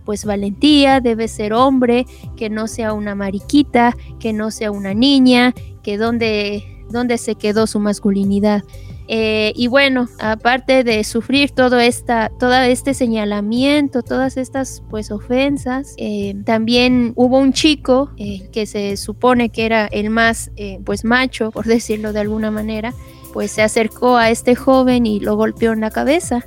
pues 0.04 0.26
valentía, 0.26 1.00
debe 1.00 1.28
ser 1.28 1.54
hombre, 1.54 2.08
que 2.36 2.50
no 2.50 2.68
sea 2.68 2.94
una 2.94 3.14
mariquita, 3.14 3.96
que 4.20 4.34
no 4.34 4.50
sea 4.50 4.72
una 4.72 4.96
niña, 4.96 5.54
que 5.84 5.98
donde, 5.98 6.64
donde 6.90 7.20
se 7.20 7.36
quedó 7.36 7.68
su 7.68 7.80
masculinidad. 7.80 8.64
Eh, 9.08 9.52
y 9.56 9.68
bueno, 9.68 10.08
aparte 10.20 10.84
de 10.84 11.04
sufrir 11.04 11.52
todo, 11.52 11.80
esta, 11.80 12.30
todo 12.40 12.54
este 12.54 12.94
señalamiento, 12.94 14.02
todas 14.02 14.38
estas 14.38 14.82
pues 14.90 15.12
ofensas, 15.12 15.94
eh, 15.98 16.36
también 16.46 17.14
hubo 17.16 17.38
un 17.38 17.52
chico 17.52 18.12
eh, 18.18 18.48
que 18.52 18.66
se 18.66 18.96
supone 18.96 19.50
que 19.50 19.66
era 19.66 19.88
el 19.88 20.10
más 20.10 20.52
pues 20.86 21.04
macho, 21.04 21.52
por 21.52 21.66
decirlo 21.68 22.14
de 22.14 22.22
alguna 22.22 22.52
manera, 22.52 22.94
pues 23.34 23.52
se 23.52 23.62
acercó 23.62 24.18
a 24.18 24.30
este 24.30 24.56
joven 24.56 25.06
y 25.06 25.20
lo 25.20 25.36
golpeó 25.36 25.74
en 25.74 25.82
la 25.82 25.92
cabeza. 25.92 26.46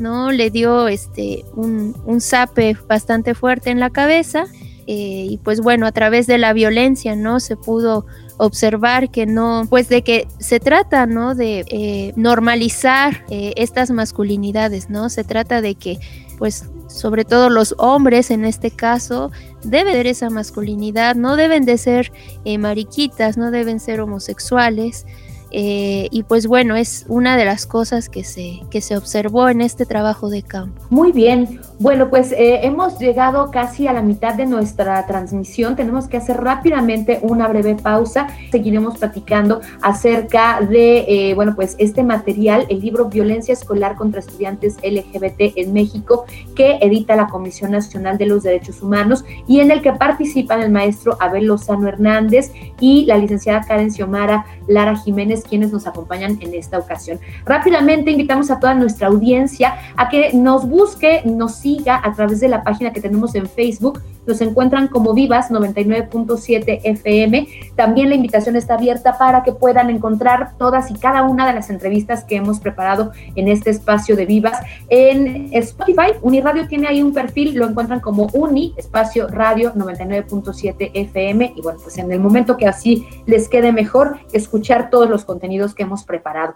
¿no? 0.00 0.30
Le 0.30 0.50
dio 0.50 0.86
este, 0.86 1.44
un, 1.54 1.96
un 2.06 2.20
zape 2.20 2.76
bastante 2.86 3.34
fuerte 3.34 3.70
en 3.70 3.80
la 3.80 3.90
cabeza 3.90 4.46
y 4.90 5.38
pues 5.44 5.60
bueno, 5.60 5.86
a 5.86 5.92
través 5.92 6.26
de 6.26 6.38
la 6.38 6.54
violencia, 6.54 7.14
¿no? 7.14 7.40
Se 7.40 7.56
pudo 7.56 8.06
observar 8.38 9.10
que 9.10 9.26
no, 9.26 9.66
pues 9.68 9.88
de 9.88 10.02
que 10.02 10.26
se 10.38 10.60
trata, 10.60 11.06
¿no? 11.06 11.34
De 11.34 11.64
eh, 11.68 12.12
normalizar 12.16 13.24
eh, 13.28 13.52
estas 13.56 13.90
masculinidades, 13.90 14.88
¿no? 14.88 15.10
Se 15.10 15.24
trata 15.24 15.60
de 15.60 15.74
que, 15.74 15.98
pues, 16.38 16.64
sobre 16.86 17.24
todo 17.24 17.50
los 17.50 17.74
hombres 17.78 18.30
en 18.30 18.44
este 18.44 18.70
caso, 18.70 19.30
deben 19.62 19.92
tener 19.92 20.06
esa 20.06 20.30
masculinidad, 20.30 21.16
no 21.16 21.36
deben 21.36 21.66
de 21.66 21.76
ser 21.76 22.12
eh, 22.44 22.56
mariquitas, 22.56 23.36
no 23.36 23.50
deben 23.50 23.80
ser 23.80 24.00
homosexuales, 24.00 25.04
eh, 25.50 26.08
y 26.10 26.24
pues 26.24 26.46
bueno, 26.46 26.76
es 26.76 27.06
una 27.08 27.36
de 27.36 27.44
las 27.44 27.66
cosas 27.66 28.08
que 28.08 28.22
se, 28.22 28.60
que 28.70 28.80
se 28.80 28.96
observó 28.96 29.48
en 29.48 29.60
este 29.60 29.86
trabajo 29.86 30.28
de 30.28 30.42
campo. 30.42 30.82
Muy 30.90 31.10
bien, 31.12 31.60
bueno, 31.78 32.10
pues 32.10 32.32
eh, 32.32 32.66
hemos 32.66 32.98
llegado 32.98 33.52
casi 33.52 33.86
a 33.86 33.92
la 33.92 34.02
mitad 34.02 34.34
de 34.34 34.46
nuestra 34.46 35.06
transmisión. 35.06 35.76
Tenemos 35.76 36.08
que 36.08 36.16
hacer 36.16 36.38
rápidamente 36.38 37.20
una 37.22 37.46
breve 37.46 37.76
pausa. 37.76 38.26
Seguiremos 38.50 38.98
platicando 38.98 39.60
acerca 39.80 40.60
de, 40.60 41.04
eh, 41.06 41.34
bueno, 41.34 41.54
pues 41.54 41.76
este 41.78 42.02
material, 42.02 42.66
el 42.68 42.80
libro 42.80 43.04
Violencia 43.04 43.52
Escolar 43.52 43.94
contra 43.94 44.18
Estudiantes 44.18 44.76
LGBT 44.82 45.56
en 45.56 45.72
México, 45.72 46.24
que 46.56 46.78
edita 46.80 47.14
la 47.14 47.28
Comisión 47.28 47.70
Nacional 47.70 48.18
de 48.18 48.26
los 48.26 48.42
Derechos 48.42 48.82
Humanos 48.82 49.24
y 49.46 49.60
en 49.60 49.70
el 49.70 49.80
que 49.80 49.92
participan 49.92 50.60
el 50.60 50.72
maestro 50.72 51.16
Abel 51.20 51.46
Lozano 51.46 51.86
Hernández 51.86 52.52
y 52.80 53.04
la 53.06 53.18
licenciada 53.18 53.64
Karen 53.64 53.92
Xiomara 53.92 54.46
Lara 54.66 54.96
Jiménez 54.96 55.44
quienes 55.48 55.72
nos 55.72 55.86
acompañan 55.86 56.38
en 56.40 56.54
esta 56.54 56.78
ocasión. 56.78 57.20
Rápidamente 57.44 58.10
invitamos 58.10 58.50
a 58.50 58.58
toda 58.58 58.74
nuestra 58.74 59.06
audiencia 59.06 59.76
a 59.96 60.08
que 60.08 60.32
nos 60.32 60.68
busque, 60.68 61.22
nos 61.24 61.64
siga 61.68 62.00
a 62.02 62.14
través 62.14 62.40
de 62.40 62.48
la 62.48 62.62
página 62.62 62.92
que 62.92 63.00
tenemos 63.00 63.34
en 63.34 63.46
Facebook. 63.46 64.00
Nos 64.26 64.40
encuentran 64.40 64.88
como 64.88 65.14
Vivas 65.14 65.50
99.7 65.50 66.80
FM. 66.84 67.48
También 67.76 68.08
la 68.08 68.14
invitación 68.14 68.56
está 68.56 68.74
abierta 68.74 69.18
para 69.18 69.42
que 69.42 69.52
puedan 69.52 69.90
encontrar 69.90 70.52
todas 70.58 70.90
y 70.90 70.94
cada 70.94 71.22
una 71.22 71.46
de 71.46 71.52
las 71.54 71.70
entrevistas 71.70 72.24
que 72.24 72.36
hemos 72.36 72.60
preparado 72.60 73.12
en 73.36 73.48
este 73.48 73.70
espacio 73.70 74.16
de 74.16 74.26
Vivas 74.26 74.58
en 74.88 75.48
Spotify. 75.52 76.12
Uniradio 76.22 76.66
tiene 76.68 76.88
ahí 76.88 77.02
un 77.02 77.14
perfil, 77.14 77.54
lo 77.54 77.68
encuentran 77.68 78.00
como 78.00 78.24
Uni, 78.32 78.74
espacio 78.76 79.28
radio 79.28 79.72
99.7 79.74 80.90
FM. 80.94 81.54
Y 81.56 81.62
bueno, 81.62 81.78
pues 81.82 81.96
en 81.98 82.10
el 82.12 82.20
momento 82.20 82.56
que 82.56 82.66
así 82.66 83.06
les 83.26 83.48
quede 83.48 83.72
mejor, 83.72 84.18
escuchar 84.32 84.90
todos 84.90 85.08
los 85.08 85.24
contenidos 85.24 85.74
que 85.74 85.84
hemos 85.84 86.04
preparado. 86.04 86.54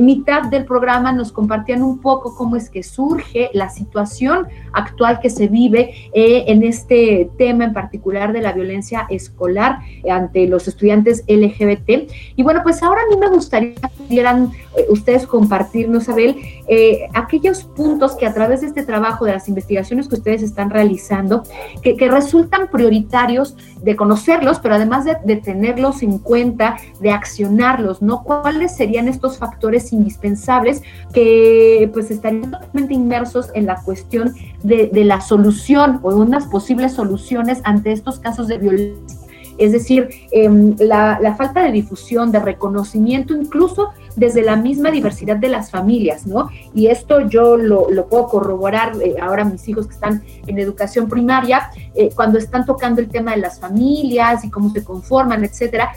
mitad 0.00 0.44
del 0.44 0.64
programa 0.64 1.12
nos 1.12 1.32
compartían 1.32 1.82
un 1.82 1.98
poco 1.98 2.34
cómo 2.36 2.56
es 2.56 2.68
que 2.68 2.82
surge 2.82 3.50
la 3.52 3.68
situación 3.70 4.46
actual 4.72 5.20
que 5.20 5.30
se 5.30 5.48
vive 5.48 6.10
eh, 6.12 6.44
en 6.48 6.62
este 6.62 7.30
tema 7.38 7.64
en 7.64 7.72
particular 7.72 8.32
de 8.32 8.40
la 8.40 8.52
violencia 8.52 9.06
escolar 9.08 9.78
ante 10.10 10.46
los 10.46 10.68
estudiantes 10.68 11.24
LGBT. 11.28 12.10
Y 12.36 12.42
bueno, 12.42 12.60
pues 12.62 12.82
ahora 12.82 13.02
a 13.02 13.14
mí 13.14 13.18
me 13.18 13.28
gustaría 13.28 13.74
que 13.74 13.88
pudieran 13.88 14.50
eh, 14.76 14.86
ustedes 14.88 15.26
compartirnos, 15.26 16.08
Abel, 16.08 16.36
eh, 16.68 17.08
aquellos 17.14 17.64
puntos 17.64 18.16
que 18.16 18.26
a 18.26 18.34
través 18.34 18.60
de 18.60 18.68
este 18.68 18.82
trabajo, 18.82 19.24
de 19.24 19.32
las 19.32 19.48
investigaciones 19.48 20.08
que 20.08 20.16
ustedes 20.16 20.42
están 20.42 20.70
realizando, 20.70 21.42
que, 21.82 22.04
resultan 22.04 22.68
prioritarios 22.70 23.56
de 23.82 23.96
conocerlos, 23.96 24.58
pero 24.58 24.74
además 24.74 25.04
de, 25.04 25.16
de, 25.24 25.36
tenerlos 25.44 26.02
en 26.02 26.18
cuenta, 26.18 26.76
de 27.00 27.10
accionarlos, 27.10 28.02
¿no? 28.02 28.24
¿Cuáles 28.24 28.74
serían 28.74 29.06
estos 29.06 29.38
factores 29.38 29.92
indispensables 29.92 30.82
que 31.12 31.88
pues 31.92 32.10
estarían 32.10 32.50
totalmente 32.50 32.94
inmersos 32.94 33.50
en 33.54 33.66
la 33.66 33.76
cuestión 33.82 34.34
de, 34.62 34.88
de 34.92 35.04
la 35.04 35.20
solución 35.20 36.00
o 36.02 36.14
unas 36.14 36.46
posibles 36.46 36.94
soluciones 36.94 37.60
ante 37.64 37.92
estos 37.92 38.18
casos 38.18 38.48
de 38.48 38.58
violencia. 38.58 39.24
Es 39.56 39.72
decir, 39.72 40.08
em, 40.32 40.74
la, 40.78 41.34
falta 41.36 41.62
de 41.62 41.72
difusión, 41.72 42.32
de 42.32 42.40
reconocimiento, 42.40 43.36
incluso 43.36 43.90
desde 44.16 44.42
la 44.42 44.56
misma 44.56 44.90
diversidad 44.90 45.36
de 45.36 45.48
las 45.48 45.70
familias, 45.70 46.26
¿no? 46.26 46.48
Y 46.74 46.86
esto 46.86 47.20
yo 47.28 47.56
lo, 47.56 47.86
puedo 48.08 48.28
corroborar 48.28 48.92
eh, 49.02 49.16
ahora 49.20 49.44
mis 49.44 49.66
hijos 49.68 49.86
que 49.86 49.94
están 49.94 50.22
en 50.46 50.58
educación 50.58 51.08
primaria, 51.08 51.70
eh, 51.94 52.10
cuando 52.14 52.38
están 52.38 52.64
tocando 52.64 53.00
el 53.00 53.08
tema 53.08 53.32
de 53.32 53.38
las 53.38 53.60
familias 53.60 54.44
y 54.44 54.50
cómo 54.50 54.70
se 54.70 54.84
conforman, 54.84 55.44
etcétera 55.44 55.92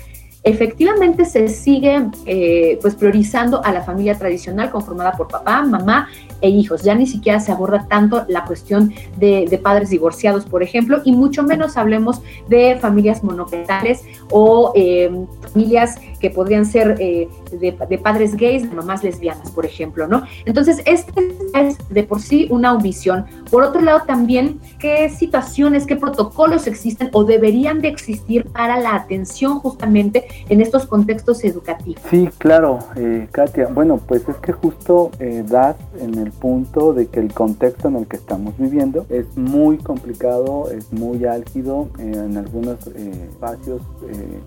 efectivamente 0.48 1.26
se 1.26 1.50
sigue 1.50 2.10
eh, 2.26 2.80
pues 2.82 2.96
priorizando 2.96 3.64
a 3.64 3.72
la 3.74 3.82
familia 3.82 4.18
tradicional 4.18 4.72
conformada 4.72 5.12
por 5.12 5.28
papá, 5.28 5.62
mamá 5.62 6.08
e 6.42 6.50
hijos. 6.50 6.84
Ya 6.84 6.96
ni 6.96 7.06
siquiera 7.06 7.40
se 7.40 7.52
aborda 7.52 7.86
tanto 7.90 8.26
la 8.30 8.46
cuestión 8.46 8.94
de, 9.18 9.60
padres 9.62 9.90
divorciados, 9.90 10.46
por 10.46 10.64
ejemplo, 10.64 11.02
y 11.04 11.12
mucho 11.12 11.44
menos 11.44 11.78
hablemos 11.78 12.22
de 12.48 12.78
familias 12.80 13.24
monoparentales 13.24 14.04
o 14.32 14.72
eh, 14.76 15.12
familias 15.52 15.96
que 16.20 16.30
podrían 16.30 16.66
ser 16.66 16.96
eh, 17.00 17.28
de, 17.52 17.98
padres 17.98 18.36
gays, 18.36 18.70
de 18.70 18.76
mamás 18.76 19.04
lesbianas, 19.04 19.52
por 19.52 19.66
ejemplo, 19.66 20.08
¿no? 20.08 20.24
Entonces, 20.46 20.82
este 20.86 21.12
es 21.56 21.78
de 21.90 22.04
por 22.04 22.22
sí 22.22 22.48
una 22.50 22.74
omisión. 22.74 23.26
Por 23.52 23.64
otro 23.64 23.82
lado, 23.82 24.04
también, 24.06 24.60
¿qué 24.80 25.10
situaciones, 25.10 25.86
qué 25.86 25.96
protocolos 25.96 26.68
existen 26.68 27.10
o 27.14 27.24
deberían 27.24 27.82
de 27.82 27.90
existir 27.90 28.46
para 28.46 28.80
la 28.80 28.96
atención 28.96 29.60
justamente 29.60 30.28
en 30.50 30.62
estos 30.62 30.86
contextos 30.86 31.44
educativos? 31.44 32.02
Sí, 32.10 32.30
claro, 32.38 32.80
eh, 32.96 33.28
Katia. 33.32 33.68
Bueno, 33.68 33.98
pues 33.98 34.28
es 34.28 34.36
que 34.38 34.52
justo 34.54 35.12
eh, 35.20 35.44
das 35.48 35.76
en 36.00 36.18
el 36.18 36.32
punto 36.32 36.94
de 36.94 37.08
que 37.08 37.20
el 37.20 37.34
contexto 37.34 37.88
en 37.88 37.98
el 37.98 38.08
que 38.08 38.18
estamos 38.18 38.58
viviendo 38.58 39.06
es 39.10 39.26
muy 39.38 39.78
complicado, 39.78 40.70
es 40.72 40.92
muy 40.92 41.26
álgido 41.26 41.90
en 42.00 42.38
algunos 42.38 42.88
espacios, 42.88 43.82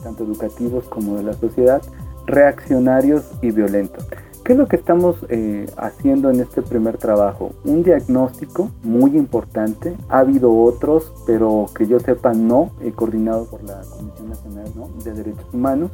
tanto 0.02 0.24
educativos 0.24 0.84
como 0.84 1.16
de 1.16 1.24
la 1.24 1.32
sociedad 1.34 1.82
reaccionarios 2.26 3.24
y 3.42 3.50
violentos. 3.50 4.06
¿Qué 4.44 4.54
es 4.54 4.58
lo 4.58 4.66
que 4.66 4.76
estamos 4.76 5.16
eh, 5.28 5.66
haciendo 5.76 6.30
en 6.30 6.40
este 6.40 6.62
primer 6.62 6.96
trabajo? 6.96 7.52
Un 7.64 7.82
diagnóstico 7.82 8.70
muy 8.82 9.16
importante. 9.16 9.96
Ha 10.08 10.20
habido 10.20 10.54
otros, 10.56 11.12
pero 11.26 11.66
que 11.76 11.86
yo 11.86 12.00
sepa 12.00 12.32
no, 12.32 12.70
coordinado 12.94 13.44
por 13.46 13.62
la 13.62 13.82
Comisión 13.82 14.30
Nacional 14.30 14.72
de 15.04 15.12
Derechos 15.12 15.46
Humanos. 15.52 15.90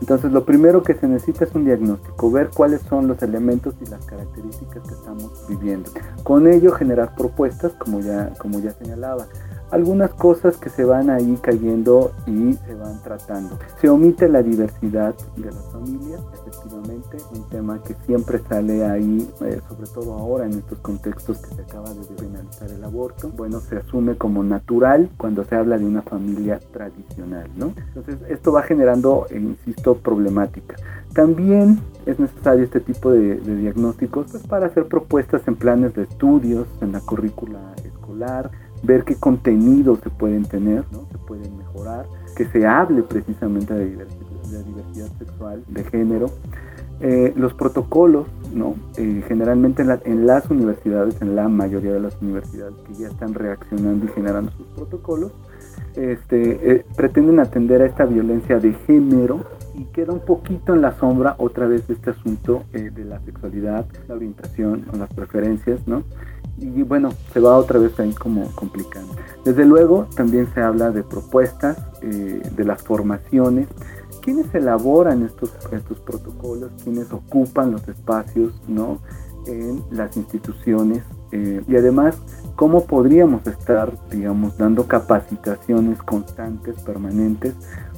Entonces, 0.00 0.32
lo 0.32 0.44
primero 0.44 0.82
que 0.82 0.94
se 0.94 1.06
necesita 1.06 1.44
es 1.44 1.54
un 1.54 1.64
diagnóstico, 1.64 2.30
ver 2.30 2.50
cuáles 2.52 2.80
son 2.82 3.06
los 3.06 3.22
elementos 3.22 3.74
y 3.80 3.88
las 3.88 4.04
características 4.04 4.82
que 4.82 4.94
estamos 4.94 5.30
viviendo. 5.48 5.90
Con 6.24 6.48
ello, 6.48 6.72
generar 6.72 7.14
propuestas, 7.14 7.72
como 7.74 8.00
ya, 8.00 8.32
como 8.38 8.58
ya 8.58 8.72
señalaba 8.72 9.26
algunas 9.72 10.10
cosas 10.10 10.58
que 10.58 10.68
se 10.68 10.84
van 10.84 11.08
ahí 11.08 11.38
cayendo 11.40 12.12
y 12.26 12.52
se 12.52 12.74
van 12.74 13.02
tratando. 13.02 13.58
Se 13.80 13.88
omite 13.88 14.28
la 14.28 14.42
diversidad 14.42 15.14
de 15.36 15.46
las 15.46 15.72
familias, 15.72 16.20
efectivamente, 16.34 17.16
un 17.34 17.48
tema 17.48 17.82
que 17.82 17.94
siempre 18.06 18.38
sale 18.50 18.84
ahí, 18.84 19.26
eh, 19.40 19.60
sobre 19.66 19.86
todo 19.88 20.12
ahora 20.12 20.44
en 20.44 20.52
estos 20.52 20.78
contextos 20.80 21.38
que 21.38 21.54
se 21.54 21.62
acaba 21.62 21.88
de 21.94 22.00
despenalizar 22.00 22.70
el 22.70 22.84
aborto. 22.84 23.30
Bueno, 23.30 23.60
se 23.60 23.78
asume 23.78 24.14
como 24.16 24.44
natural 24.44 25.08
cuando 25.16 25.42
se 25.44 25.56
habla 25.56 25.78
de 25.78 25.86
una 25.86 26.02
familia 26.02 26.60
tradicional, 26.70 27.48
¿no? 27.56 27.72
Entonces, 27.94 28.18
esto 28.28 28.52
va 28.52 28.62
generando, 28.62 29.26
eh, 29.30 29.38
insisto, 29.38 29.94
problemática. 29.96 30.76
También 31.14 31.80
es 32.04 32.18
necesario 32.18 32.64
este 32.64 32.80
tipo 32.80 33.10
de, 33.10 33.36
diagnósticos 33.36 34.26
pues, 34.30 34.46
para 34.46 34.66
hacer 34.66 34.86
propuestas 34.86 35.40
en 35.48 35.56
planes 35.56 35.94
de 35.94 36.02
estudios, 36.02 36.66
en 36.82 36.92
la 36.92 37.00
currícula 37.00 37.74
escolar, 37.84 38.50
ver 38.82 39.04
qué 39.04 39.16
contenidos 39.16 40.00
se 40.02 40.10
pueden 40.10 40.44
tener, 40.44 40.84
¿no? 40.90 41.06
se 41.10 41.18
pueden 41.18 41.56
mejorar, 41.58 42.06
que 42.36 42.46
se 42.46 42.66
hable 42.66 43.02
precisamente 43.02 43.74
de 43.74 43.86
diversidad, 43.86 45.08
sexual, 45.18 45.62
de 45.68 45.84
género. 45.84 46.26
Eh, 47.00 47.32
los 47.34 47.52
protocolos, 47.54 48.28
¿no? 48.54 48.76
Eh, 48.96 49.24
generalmente 49.26 49.82
en, 49.82 50.26
las 50.26 50.48
universidades, 50.50 51.20
en 51.20 51.34
la 51.34 51.48
mayoría 51.48 51.92
de 51.94 52.00
las 52.00 52.20
universidades 52.22 52.74
que 52.86 52.94
ya 52.94 53.08
están 53.08 53.34
reaccionando 53.34 54.04
y 54.04 54.08
generando 54.08 54.52
sus 54.52 54.66
protocolos, 54.68 55.32
este, 55.96 56.72
eh, 56.72 56.84
pretenden 56.94 57.40
atender 57.40 57.82
a 57.82 57.86
esta 57.86 58.04
violencia 58.04 58.60
de 58.60 58.72
género 58.86 59.40
y 59.74 59.84
queda 59.86 60.12
un 60.12 60.20
poquito 60.20 60.74
en 60.74 60.82
la 60.82 60.98
sombra 60.98 61.34
otra 61.38 61.66
vez 61.66 61.88
este 61.88 62.10
asunto 62.10 62.64
de 62.72 63.04
la 63.04 63.20
sexualidad, 63.20 63.86
la 64.08 64.14
orientación 64.14 64.86
o 64.92 64.96
las 64.96 65.12
preferencias, 65.12 65.86
¿no? 65.86 66.02
y 66.58 66.82
bueno, 66.82 67.10
se 67.32 67.40
va 67.40 67.56
otra 67.56 67.78
vez 67.78 67.98
ahí 67.98 68.12
como 68.12 68.50
complicando. 68.54 69.14
Desde 69.44 69.64
luego 69.64 70.06
también 70.14 70.48
se 70.54 70.60
habla 70.60 70.90
de 70.90 71.02
propuestas, 71.02 71.78
eh, 72.02 72.42
de 72.54 72.64
las 72.64 72.82
formaciones, 72.82 73.68
quiénes 74.20 74.54
elaboran 74.54 75.24
estos, 75.24 75.50
estos 75.72 75.98
protocolos, 76.00 76.70
quiénes 76.84 77.12
ocupan 77.12 77.72
los 77.72 77.86
espacios 77.88 78.52
¿no? 78.68 78.98
en 79.46 79.82
las 79.90 80.16
instituciones 80.16 81.02
eh, 81.32 81.62
y 81.66 81.76
además 81.76 82.16
cómo 82.54 82.84
podríamos 82.84 83.46
estar, 83.46 83.92
digamos, 84.10 84.56
dando 84.58 84.86
capacitaciones 84.86 86.00
constantes, 86.02 86.80
permanentes 86.82 87.54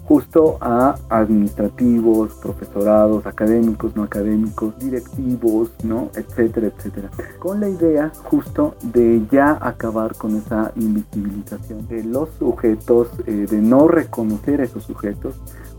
justo 0.07 0.59
a 0.61 0.97
administrativos, 1.09 2.35
profesorados, 2.35 3.27
académicos, 3.27 3.97
no 3.97 4.03
académicos, 4.03 4.79
directivos, 4.79 5.71
¿no? 5.83 6.11
etcétera, 6.15 6.69
etcétera. 6.69 7.11
Con 7.39 7.61
la 7.61 7.69
idea 7.69 8.13
justo 8.25 8.75
de 8.83 9.23
ya 9.31 9.59
acabar 9.61 10.15
con 10.15 10.37
esa 10.37 10.73
invisibilización 10.77 11.89
de 11.89 12.05
los 12.05 12.29
sujetos, 12.39 13.09
eh, 13.27 13.47
de 13.51 13.59
no 13.59 13.89
reconocer 13.89 14.61
a 14.61 14.65
esos 14.65 14.85
sujetos 14.85 15.35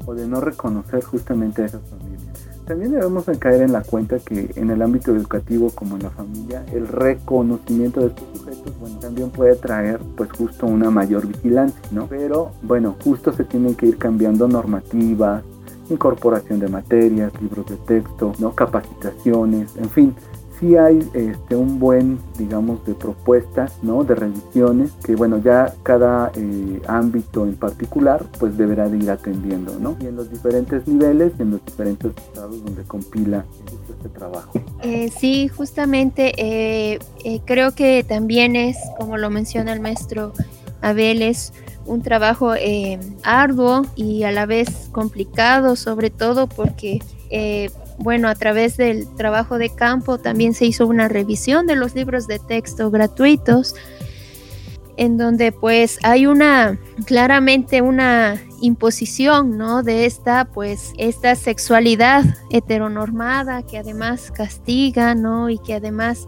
o 0.06 0.14
de 0.14 0.28
no 0.28 0.42
reconocer 0.42 1.04
justamente 1.04 1.62
a 1.62 1.66
esas 1.66 1.82
familias. 1.90 2.56
También 2.66 2.92
debemos 2.92 3.26
caer 3.38 3.62
en 3.62 3.74
la 3.74 3.82
cuenta 3.82 4.18
que 4.18 4.52
en 4.56 4.72
el 4.72 4.82
ámbito 4.82 5.16
educativo 5.16 5.70
como 5.70 5.98
en 5.98 6.04
la 6.04 6.10
familia, 6.10 6.66
el 6.74 6.88
reconocimiento 6.88 8.00
de 8.00 8.08
estos 8.08 8.26
sujetos, 8.34 8.55
bueno, 8.80 8.98
también 9.00 9.30
puede 9.30 9.56
traer 9.56 10.00
pues 10.16 10.32
justo 10.32 10.66
una 10.66 10.90
mayor 10.90 11.28
vigilancia, 11.28 11.82
¿no? 11.92 12.08
Pero 12.08 12.52
bueno, 12.62 12.96
justo 13.04 13.32
se 13.34 13.44
tienen 13.44 13.76
que 13.76 13.88
ir 13.88 13.98
cambiando 13.98 14.48
normativas, 14.48 15.44
incorporación 15.90 16.60
de 16.60 16.68
materias, 16.68 17.32
libros 17.42 17.66
de 17.68 17.78
texto, 17.78 18.34
¿no? 18.40 18.54
capacitaciones, 18.54 19.76
en 19.78 19.90
fin, 19.90 20.16
sí 20.60 20.76
hay 20.76 21.00
este, 21.14 21.56
un 21.56 21.80
buen, 21.80 22.20
digamos, 22.38 22.86
de 22.86 22.94
propuestas, 22.94 23.74
¿no? 23.82 24.04
De 24.04 24.16
revisiones 24.16 24.92
que, 25.04 25.16
bueno, 25.16 25.38
ya 25.38 25.74
cada 25.84 26.32
eh, 26.36 26.82
ámbito 26.88 27.44
en 27.46 27.56
particular, 27.56 28.24
pues 28.40 28.58
deberá 28.58 28.90
de 28.90 28.98
ir 28.98 29.12
atendiendo, 29.12 29.78
¿no? 29.80 29.98
Y 30.02 30.08
en 30.08 30.16
los 30.16 30.30
diferentes 30.30 30.88
niveles, 30.88 31.34
en 31.40 31.52
los 31.52 31.66
diferentes 31.66 32.12
estados 32.16 32.64
donde 32.64 32.84
compila 32.84 33.46
este 33.90 34.10
trabajo. 34.10 34.60
Eh, 34.84 35.10
sí, 35.10 35.48
justamente 35.48 36.34
eh, 36.38 37.00
creo 37.46 37.74
que 37.74 38.04
también 38.04 38.56
es, 38.56 38.78
como 38.98 39.18
lo 39.18 39.30
menciona 39.30 39.74
el 39.74 39.80
maestro 39.80 40.34
Abel, 40.82 41.22
es 41.22 41.54
un 41.86 42.02
trabajo 42.02 42.54
arduo 43.24 43.84
y 43.96 44.24
a 44.24 44.32
la 44.32 44.46
vez 44.46 44.90
complicado, 44.92 45.76
sobre 45.76 46.10
todo 46.10 46.48
porque 46.48 47.00
bueno, 47.98 48.28
a 48.28 48.36
través 48.36 48.78
del 48.78 49.08
trabajo 49.16 49.58
de 49.58 49.70
campo 49.70 50.18
también 50.18 50.54
se 50.54 50.66
hizo 50.66 50.88
una 50.88 51.08
revisión 51.08 51.66
de 51.68 51.76
los 51.76 51.96
libros 51.96 52.28
de 52.28 52.40
texto 52.40 52.92
gratuitos, 52.92 53.76
en 54.98 55.18
donde 55.18 55.52
pues 55.52 56.00
hay 56.04 56.26
una, 56.26 56.80
claramente 57.06 57.82
una 57.82 58.42
imposición, 58.62 59.58
¿no? 59.58 59.84
De 59.84 60.06
esta, 60.06 60.46
pues, 60.46 60.94
esta 60.98 61.36
sexualidad 61.36 62.24
heteronormada 62.50 63.64
que 63.64 63.78
además 63.78 64.32
castiga, 64.32 65.16
¿no? 65.16 65.50
Y 65.50 65.58
que 65.60 65.76
además, 65.76 66.28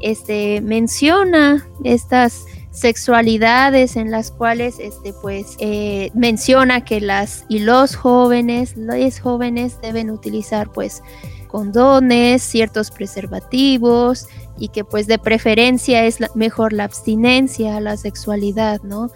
este, 0.00 0.60
menciona 0.60 1.66
estas 1.84 2.46
sexualidades 2.70 3.96
en 3.96 4.10
las 4.10 4.30
cuales 4.30 4.78
este 4.78 5.12
pues 5.12 5.56
eh, 5.58 6.10
menciona 6.14 6.84
que 6.84 7.00
las 7.00 7.44
y 7.48 7.60
los 7.60 7.96
jóvenes 7.96 8.76
los 8.76 9.20
jóvenes 9.20 9.80
deben 9.80 10.10
utilizar 10.10 10.70
pues 10.70 11.02
condones 11.48 12.42
ciertos 12.42 12.90
preservativos 12.90 14.26
y 14.58 14.68
que 14.68 14.84
pues 14.84 15.06
de 15.06 15.18
preferencia 15.18 16.04
es 16.04 16.18
mejor 16.34 16.72
la 16.72 16.84
abstinencia 16.84 17.76
a 17.76 17.80
la 17.80 17.96
sexualidad 17.96 18.82
no 18.82 19.10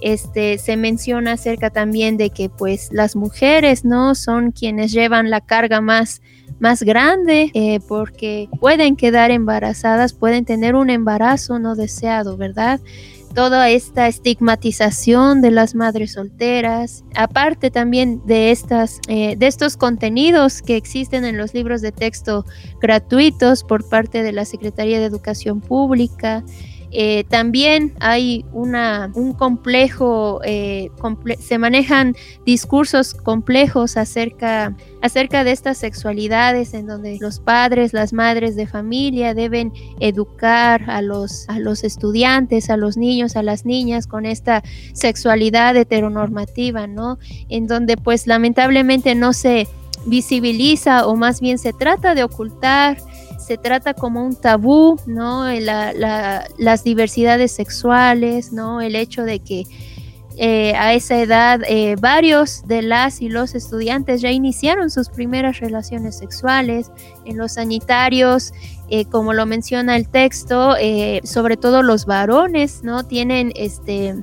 este 0.00 0.58
se 0.58 0.76
menciona 0.76 1.32
acerca 1.32 1.70
también 1.70 2.16
de 2.16 2.30
que 2.30 2.48
pues 2.48 2.88
las 2.92 3.16
mujeres 3.16 3.84
no 3.84 4.14
son 4.14 4.52
quienes 4.52 4.92
llevan 4.92 5.28
la 5.28 5.40
carga 5.40 5.80
más 5.80 6.22
más 6.62 6.84
grande 6.84 7.50
eh, 7.54 7.80
porque 7.88 8.48
pueden 8.60 8.94
quedar 8.94 9.32
embarazadas, 9.32 10.12
pueden 10.12 10.44
tener 10.44 10.76
un 10.76 10.90
embarazo 10.90 11.58
no 11.58 11.74
deseado, 11.74 12.36
¿verdad? 12.36 12.80
toda 13.34 13.70
esta 13.70 14.08
estigmatización 14.08 15.40
de 15.40 15.50
las 15.50 15.74
madres 15.74 16.12
solteras, 16.12 17.02
aparte 17.14 17.70
también 17.70 18.20
de, 18.26 18.50
estas, 18.50 19.00
eh, 19.08 19.36
de 19.36 19.46
estos 19.46 19.76
contenidos 19.78 20.60
que 20.60 20.76
existen 20.76 21.24
en 21.24 21.38
los 21.38 21.54
libros 21.54 21.80
de 21.80 21.92
texto 21.92 22.44
gratuitos 22.80 23.64
por 23.64 23.88
parte 23.88 24.22
de 24.22 24.32
la 24.32 24.44
Secretaría 24.44 25.00
de 25.00 25.06
Educación 25.06 25.62
Pública, 25.62 26.44
eh, 26.94 27.24
también 27.24 27.94
hay 28.00 28.44
una, 28.52 29.10
un 29.14 29.32
complejo, 29.32 30.40
eh, 30.44 30.90
se 31.40 31.56
manejan 31.56 32.14
discursos 32.44 33.14
complejos 33.14 33.96
acerca, 33.96 34.76
acerca 35.00 35.42
de 35.42 35.52
estas 35.52 35.78
sexualidades 35.78 36.74
en 36.74 36.86
donde 36.86 37.16
los 37.18 37.40
padres, 37.40 37.94
las 37.94 38.12
madres 38.12 38.56
de 38.56 38.66
familia 38.66 39.32
deben 39.32 39.72
educar 40.00 40.90
a 40.90 41.00
los, 41.00 41.48
a 41.48 41.58
los 41.58 41.82
estudiantes, 41.82 42.68
a 42.68 42.76
los 42.76 42.98
niños, 42.98 43.36
a 43.36 43.42
las 43.42 43.64
niñas 43.64 44.06
con 44.06 44.26
esta 44.26 44.62
sexualidad 44.92 45.74
heteronormativa, 45.76 46.86
¿no? 46.86 47.18
En 47.48 47.66
donde 47.68 47.96
pues 47.96 48.26
lamentablemente 48.26 49.14
no 49.14 49.32
se 49.32 49.66
visibiliza 50.04 51.06
o 51.06 51.16
más 51.16 51.40
bien 51.40 51.58
se 51.58 51.72
trata 51.72 52.14
de 52.14 52.24
ocultar 52.24 52.98
se 53.52 53.58
trata 53.58 53.92
como 53.92 54.24
un 54.24 54.34
tabú, 54.34 54.98
¿no? 55.04 55.44
las 55.52 56.84
diversidades 56.84 57.52
sexuales, 57.52 58.50
¿no? 58.50 58.80
El 58.80 58.96
hecho 58.96 59.24
de 59.24 59.40
que 59.40 59.64
eh, 60.38 60.74
a 60.74 60.94
esa 60.94 61.20
edad 61.20 61.60
eh, 61.68 61.96
varios 62.00 62.66
de 62.66 62.80
las 62.80 63.20
y 63.20 63.28
los 63.28 63.54
estudiantes 63.54 64.22
ya 64.22 64.30
iniciaron 64.30 64.88
sus 64.88 65.10
primeras 65.10 65.60
relaciones 65.60 66.16
sexuales 66.16 66.90
en 67.26 67.36
los 67.36 67.52
sanitarios, 67.52 68.54
eh, 68.88 69.04
como 69.04 69.34
lo 69.34 69.44
menciona 69.44 69.96
el 69.96 70.08
texto, 70.08 70.74
sobre 71.22 71.58
todo 71.58 71.82
los 71.82 72.06
varones, 72.06 72.82
¿no? 72.82 73.04
Tienen 73.04 73.52
este, 73.54 74.14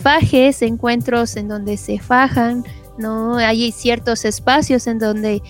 fajes, 0.00 0.62
encuentros 0.62 1.36
en 1.36 1.48
donde 1.48 1.76
se 1.76 1.98
fajan, 1.98 2.64
¿no? 2.96 3.36
Hay 3.36 3.70
ciertos 3.70 4.24
espacios 4.24 4.86
en 4.86 4.98
donde 4.98 5.42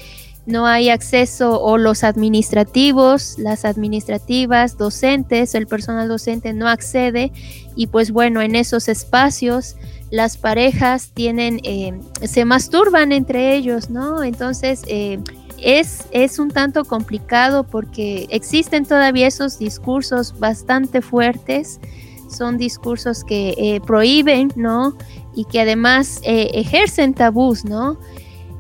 no 0.48 0.66
hay 0.66 0.88
acceso 0.88 1.60
o 1.60 1.76
los 1.76 2.04
administrativos, 2.04 3.38
las 3.38 3.66
administrativas, 3.66 4.78
docentes, 4.78 5.54
el 5.54 5.66
personal 5.66 6.08
docente 6.08 6.54
no 6.54 6.68
accede 6.68 7.32
y 7.76 7.88
pues 7.88 8.10
bueno, 8.10 8.40
en 8.40 8.56
esos 8.56 8.88
espacios 8.88 9.76
las 10.10 10.38
parejas 10.38 11.10
tienen, 11.12 11.60
eh, 11.64 12.00
se 12.22 12.46
masturban 12.46 13.12
entre 13.12 13.56
ellos, 13.56 13.90
¿no? 13.90 14.22
Entonces 14.22 14.84
eh, 14.86 15.18
es, 15.58 16.06
es 16.12 16.38
un 16.38 16.50
tanto 16.50 16.86
complicado 16.86 17.64
porque 17.64 18.26
existen 18.30 18.86
todavía 18.86 19.26
esos 19.26 19.58
discursos 19.58 20.38
bastante 20.38 21.02
fuertes, 21.02 21.78
son 22.30 22.56
discursos 22.56 23.22
que 23.22 23.54
eh, 23.58 23.80
prohíben, 23.86 24.50
¿no? 24.56 24.96
Y 25.34 25.44
que 25.44 25.60
además 25.60 26.20
ejercen 26.24 27.12
tabús, 27.12 27.66
¿no? 27.66 27.98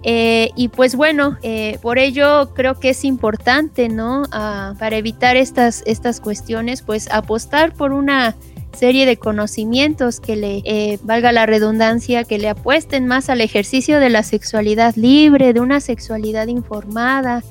Eh, 0.02 0.50
y 0.54 0.68
pues 0.68 0.94
bueno, 0.94 1.36
eh, 1.42 1.78
por 1.82 1.98
ello 1.98 2.54
creo 2.54 2.78
que 2.78 2.90
es 2.90 3.04
importante, 3.04 3.88
¿no? 3.88 4.24
Ah, 4.30 4.74
para 4.78 4.96
evitar 4.96 5.36
estas, 5.36 5.82
estas 5.86 6.20
cuestiones, 6.20 6.82
pues 6.82 7.08
apostar 7.10 7.74
por 7.74 7.92
una 7.92 8.36
serie 8.72 9.06
de 9.06 9.16
conocimientos 9.16 10.20
que 10.20 10.36
le, 10.36 10.62
eh, 10.64 10.98
valga 11.02 11.32
la 11.32 11.46
redundancia, 11.46 12.24
que 12.24 12.38
le 12.38 12.48
apuesten 12.48 13.06
más 13.06 13.28
al 13.28 13.40
ejercicio 13.40 13.98
de 13.98 14.08
la 14.08 14.22
sexualidad 14.22 14.94
libre, 14.94 15.52
de 15.52 15.60
una 15.60 15.80
sexualidad 15.80 16.46
informada, 16.46 17.42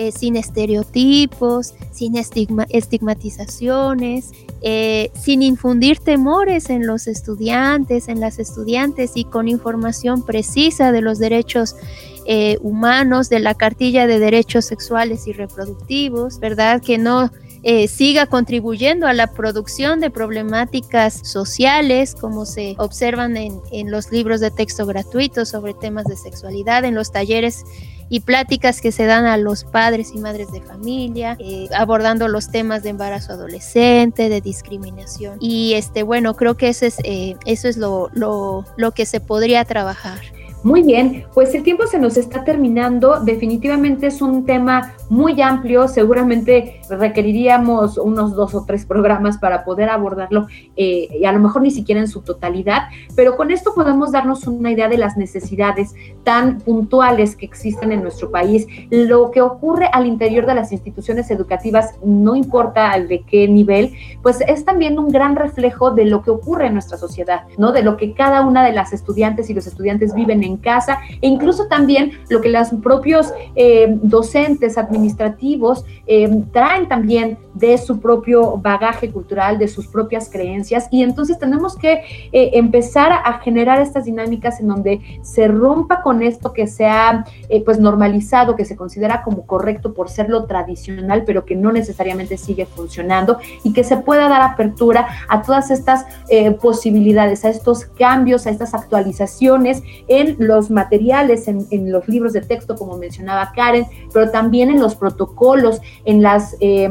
eh, 0.00 0.12
sin 0.12 0.36
estereotipos, 0.36 1.74
sin 1.92 2.16
estigmatizaciones, 2.16 4.30
eh, 4.62 5.10
sin 5.12 5.42
infundir 5.42 5.98
temores 5.98 6.70
en 6.70 6.86
los 6.86 7.06
estudiantes, 7.06 8.08
en 8.08 8.18
las 8.18 8.38
estudiantes 8.38 9.10
y 9.14 9.24
con 9.24 9.46
información 9.46 10.24
precisa 10.24 10.90
de 10.90 11.02
los 11.02 11.18
derechos 11.18 11.76
eh, 12.24 12.56
humanos, 12.62 13.28
de 13.28 13.40
la 13.40 13.52
cartilla 13.52 14.06
de 14.06 14.18
derechos 14.18 14.64
sexuales 14.64 15.26
y 15.26 15.34
reproductivos, 15.34 16.40
¿verdad? 16.40 16.80
Que 16.80 16.96
no 16.96 17.30
siga 17.88 18.24
contribuyendo 18.24 19.06
a 19.06 19.12
la 19.12 19.26
producción 19.26 20.00
de 20.00 20.08
problemáticas 20.08 21.28
sociales, 21.28 22.14
como 22.14 22.46
se 22.46 22.74
observan 22.78 23.36
en, 23.36 23.90
los 23.90 24.10
libros 24.10 24.40
de 24.40 24.50
texto 24.50 24.86
gratuitos 24.86 25.50
sobre 25.50 25.74
temas 25.74 26.06
de 26.06 26.16
sexualidad, 26.16 26.86
en 26.86 26.94
los 26.94 27.12
talleres 27.12 27.66
y 28.10 28.20
pláticas 28.20 28.80
que 28.82 28.92
se 28.92 29.06
dan 29.06 29.24
a 29.24 29.36
los 29.38 29.64
padres 29.64 30.10
y 30.12 30.18
madres 30.18 30.50
de 30.52 30.60
familia, 30.60 31.36
eh, 31.38 31.68
abordando 31.74 32.28
los 32.28 32.50
temas 32.50 32.82
de 32.82 32.90
embarazo 32.90 33.32
adolescente, 33.32 34.28
de 34.28 34.40
discriminación. 34.40 35.38
Y 35.40 35.74
este, 35.74 36.02
bueno, 36.02 36.34
creo 36.34 36.56
que 36.56 36.68
ese 36.68 36.88
es, 36.88 36.98
eh, 37.04 37.36
eso 37.46 37.68
es 37.68 37.76
lo, 37.76 38.10
lo, 38.12 38.66
lo 38.76 38.90
que 38.90 39.06
se 39.06 39.20
podría 39.20 39.64
trabajar. 39.64 40.18
Muy 40.62 40.82
bien, 40.82 41.24
pues 41.32 41.54
el 41.54 41.62
tiempo 41.62 41.86
se 41.86 41.98
nos 41.98 42.18
está 42.18 42.44
terminando. 42.44 43.20
Definitivamente 43.20 44.08
es 44.08 44.20
un 44.20 44.44
tema 44.44 44.92
muy 45.08 45.40
amplio. 45.40 45.88
Seguramente 45.88 46.82
requeriríamos 46.90 47.96
unos 47.96 48.34
dos 48.34 48.54
o 48.54 48.64
tres 48.66 48.84
programas 48.84 49.38
para 49.38 49.64
poder 49.64 49.88
abordarlo 49.88 50.48
eh, 50.76 51.08
y 51.18 51.24
a 51.24 51.32
lo 51.32 51.40
mejor 51.40 51.62
ni 51.62 51.70
siquiera 51.70 52.00
en 52.00 52.08
su 52.08 52.20
totalidad. 52.20 52.88
Pero 53.16 53.36
con 53.36 53.50
esto 53.50 53.72
podemos 53.74 54.12
darnos 54.12 54.46
una 54.46 54.70
idea 54.70 54.88
de 54.88 54.98
las 54.98 55.16
necesidades 55.16 55.94
tan 56.24 56.58
puntuales 56.58 57.36
que 57.36 57.46
existen 57.46 57.90
en 57.90 58.02
nuestro 58.02 58.30
país. 58.30 58.66
Lo 58.90 59.30
que 59.30 59.40
ocurre 59.40 59.88
al 59.90 60.06
interior 60.06 60.44
de 60.44 60.54
las 60.54 60.72
instituciones 60.72 61.30
educativas, 61.30 61.94
no 62.04 62.36
importa 62.36 62.98
de 63.00 63.22
qué 63.22 63.48
nivel, 63.48 63.94
pues 64.22 64.42
es 64.46 64.66
también 64.66 64.98
un 64.98 65.08
gran 65.08 65.36
reflejo 65.36 65.90
de 65.90 66.04
lo 66.04 66.22
que 66.22 66.30
ocurre 66.30 66.66
en 66.66 66.74
nuestra 66.74 66.98
sociedad, 66.98 67.44
¿no? 67.56 67.72
De 67.72 67.82
lo 67.82 67.96
que 67.96 68.12
cada 68.12 68.42
una 68.42 68.62
de 68.62 68.72
las 68.72 68.92
estudiantes 68.92 69.48
y 69.48 69.54
los 69.54 69.66
estudiantes 69.66 70.14
viven 70.14 70.44
en 70.44 70.49
en 70.50 70.56
casa 70.56 70.98
e 71.20 71.28
incluso 71.28 71.66
también 71.66 72.12
lo 72.28 72.40
que 72.40 72.48
los 72.48 72.68
propios 72.82 73.32
eh, 73.54 73.98
docentes 74.02 74.76
administrativos 74.76 75.84
eh, 76.06 76.28
traen 76.52 76.88
también 76.88 77.38
de 77.54 77.78
su 77.78 78.00
propio 78.00 78.56
bagaje 78.56 79.10
cultural, 79.10 79.58
de 79.58 79.68
sus 79.68 79.86
propias 79.86 80.30
creencias. 80.30 80.88
Y 80.90 81.02
entonces 81.02 81.38
tenemos 81.38 81.76
que 81.76 82.02
eh, 82.32 82.50
empezar 82.54 83.12
a 83.12 83.38
generar 83.40 83.80
estas 83.80 84.04
dinámicas 84.04 84.60
en 84.60 84.68
donde 84.68 85.00
se 85.22 85.48
rompa 85.48 86.02
con 86.02 86.22
esto 86.22 86.52
que 86.52 86.66
se 86.66 86.86
ha 86.86 87.24
pues 87.64 87.78
normalizado, 87.80 88.56
que 88.56 88.64
se 88.64 88.76
considera 88.76 89.22
como 89.22 89.46
correcto 89.46 89.92
por 89.92 90.08
ser 90.08 90.28
lo 90.28 90.44
tradicional, 90.44 91.24
pero 91.26 91.44
que 91.44 91.56
no 91.56 91.72
necesariamente 91.72 92.36
sigue 92.36 92.66
funcionando 92.66 93.38
y 93.64 93.72
que 93.72 93.84
se 93.84 93.96
pueda 93.96 94.28
dar 94.28 94.42
apertura 94.42 95.06
a 95.28 95.42
todas 95.42 95.70
estas 95.70 96.04
posibilidades, 96.60 97.44
a 97.44 97.50
estos 97.50 97.84
cambios, 97.84 98.46
a 98.46 98.50
estas 98.50 98.74
actualizaciones 98.74 99.82
en 100.08 100.36
los 100.40 100.70
materiales, 100.70 101.46
en, 101.48 101.66
en, 101.70 101.92
los 101.92 102.08
libros 102.08 102.32
de 102.32 102.40
texto, 102.40 102.76
como 102.76 102.96
mencionaba 102.96 103.52
Karen, 103.54 103.86
pero 104.12 104.30
también 104.30 104.70
en 104.70 104.80
los 104.80 104.94
protocolos, 104.94 105.80
en 106.04 106.22
las... 106.22 106.56
Eh, 106.60 106.90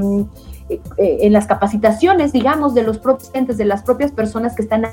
en 0.98 1.34
las 1.34 1.48
capacitaciones, 1.48 2.32
digamos, 2.32 2.74
de 2.74 2.84
los 2.84 2.98
propios 2.98 3.32
entes, 3.34 3.58
de 3.58 3.66
las 3.66 3.84
propias 3.84 4.12
personas 4.12 4.56
que 4.56 4.62
están 4.62 4.84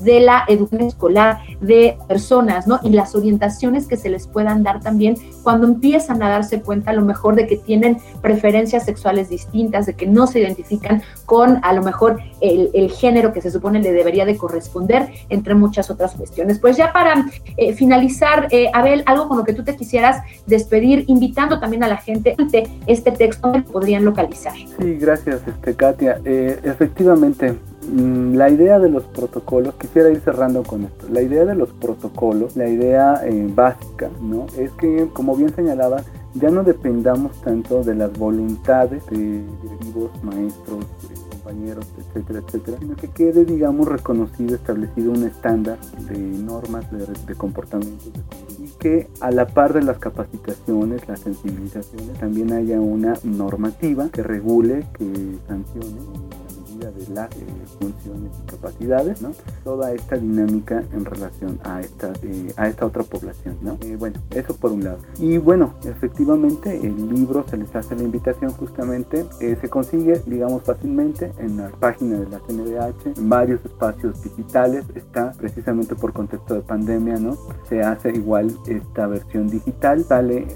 de 0.00 0.20
la 0.20 0.44
educación 0.48 0.88
escolar, 0.88 1.38
de 1.60 1.96
personas, 2.08 2.66
¿no? 2.66 2.80
Y 2.82 2.90
las 2.90 3.14
orientaciones 3.14 3.86
que 3.86 3.96
se 3.96 4.08
les 4.08 4.26
puedan 4.26 4.62
dar 4.62 4.80
también 4.80 5.16
cuando 5.42 5.66
empiezan 5.66 6.22
a 6.22 6.28
darse 6.28 6.60
cuenta 6.60 6.90
a 6.90 6.94
lo 6.94 7.02
mejor 7.02 7.34
de 7.34 7.46
que 7.46 7.56
tienen 7.56 7.98
preferencias 8.20 8.84
sexuales 8.84 9.28
distintas, 9.28 9.86
de 9.86 9.94
que 9.94 10.06
no 10.06 10.26
se 10.26 10.40
identifican 10.40 11.02
con 11.26 11.60
a 11.62 11.72
lo 11.72 11.82
mejor 11.82 12.18
el, 12.40 12.90
género 12.92 13.32
que 13.32 13.40
se 13.40 13.50
supone 13.50 13.80
le 13.80 13.92
debería 13.92 14.24
de 14.26 14.36
corresponder, 14.36 15.10
entre 15.28 15.54
muchas 15.54 15.90
otras 15.90 16.12
cuestiones. 16.12 16.58
Pues 16.58 16.76
ya 16.76 16.92
para 16.92 17.26
eh, 17.56 17.72
finalizar, 17.72 18.48
eh, 18.50 18.70
Abel, 18.74 19.02
algo 19.06 19.28
con 19.28 19.38
lo 19.38 19.44
que 19.44 19.54
tú 19.54 19.64
te 19.64 19.76
quisieras 19.76 20.22
despedir, 20.46 21.04
invitando 21.08 21.58
también 21.58 21.82
a 21.84 21.88
la 21.88 21.96
gente 21.96 22.36
este 22.86 23.12
texto 23.12 23.52
que 23.52 23.62
podrían 23.62 24.04
localizar. 24.04 24.52
Sí, 24.54 24.96
gracias 24.98 25.21
gracias, 25.24 25.48
este, 25.48 25.74
Katia. 25.74 26.20
Eh, 26.24 26.58
efectivamente, 26.62 27.58
mm, 27.88 28.34
la 28.34 28.50
idea 28.50 28.78
de 28.78 28.88
los 28.88 29.04
protocolos, 29.04 29.74
quisiera 29.74 30.10
ir 30.10 30.20
cerrando 30.20 30.62
con 30.62 30.84
esto, 30.84 31.06
la 31.10 31.22
idea 31.22 31.44
de 31.44 31.54
los 31.54 31.70
protocolos, 31.70 32.56
la 32.56 32.68
idea 32.68 33.20
eh, 33.24 33.50
básica, 33.54 34.10
¿no? 34.20 34.46
Es 34.56 34.70
que, 34.72 35.08
como 35.12 35.36
bien 35.36 35.54
señalaba, 35.54 36.02
ya 36.34 36.50
no 36.50 36.62
dependamos 36.64 37.40
tanto 37.42 37.82
de 37.82 37.94
las 37.94 38.12
voluntades 38.18 39.04
de 39.06 39.42
directivos, 39.62 40.10
maestros, 40.22 40.86
compañeros, 41.42 41.86
etcétera, 41.98 42.40
etcétera, 42.46 42.78
sino 42.78 42.96
que 42.96 43.08
quede, 43.08 43.44
digamos, 43.44 43.88
reconocido, 43.88 44.54
establecido 44.54 45.12
un 45.12 45.24
estándar 45.24 45.78
de 46.08 46.18
normas 46.18 46.90
de, 46.90 47.06
de 47.26 47.34
comportamientos 47.34 48.12
de 48.12 48.64
y 48.64 48.68
que 48.78 49.08
a 49.20 49.30
la 49.30 49.46
par 49.46 49.72
de 49.72 49.82
las 49.82 49.98
capacitaciones, 49.98 51.06
las 51.08 51.20
sensibilizaciones, 51.20 52.18
también 52.18 52.52
haya 52.52 52.80
una 52.80 53.14
normativa 53.24 54.08
que 54.08 54.22
regule, 54.22 54.86
que 54.94 55.38
sancione 55.48 55.98
de 56.90 57.14
las 57.14 57.30
eh, 57.36 57.44
funciones 57.78 58.32
y 58.42 58.50
capacidades, 58.50 59.22
¿no? 59.22 59.32
Toda 59.64 59.92
esta 59.92 60.16
dinámica 60.16 60.82
en 60.92 61.04
relación 61.04 61.58
a 61.64 61.80
esta, 61.80 62.12
eh, 62.22 62.52
a 62.56 62.68
esta 62.68 62.86
otra 62.86 63.02
población, 63.04 63.56
¿no? 63.62 63.78
Eh, 63.82 63.96
bueno, 63.96 64.18
eso 64.30 64.56
por 64.56 64.72
un 64.72 64.84
lado. 64.84 64.98
Y 65.18 65.38
bueno, 65.38 65.74
efectivamente 65.84 66.76
el 66.76 67.08
libro 67.08 67.44
se 67.48 67.56
les 67.56 67.74
hace 67.74 67.94
la 67.94 68.02
invitación 68.02 68.50
justamente, 68.52 69.26
se 69.38 69.68
consigue, 69.68 70.20
digamos, 70.26 70.62
fácilmente 70.62 71.32
en 71.38 71.56
la 71.58 71.68
página 71.68 72.18
de 72.18 72.28
la 72.28 72.40
CNDH, 72.40 73.18
en 73.18 73.28
varios 73.28 73.64
espacios 73.64 74.22
digitales, 74.22 74.84
está 74.94 75.32
precisamente 75.32 75.94
por 75.94 76.12
contexto 76.12 76.54
de 76.54 76.60
pandemia, 76.60 77.18
¿no? 77.18 77.36
Se 77.68 77.82
hace 77.82 78.10
igual 78.10 78.56
esta 78.66 79.06
versión 79.06 79.48
digital, 79.48 80.04
sale 80.04 80.46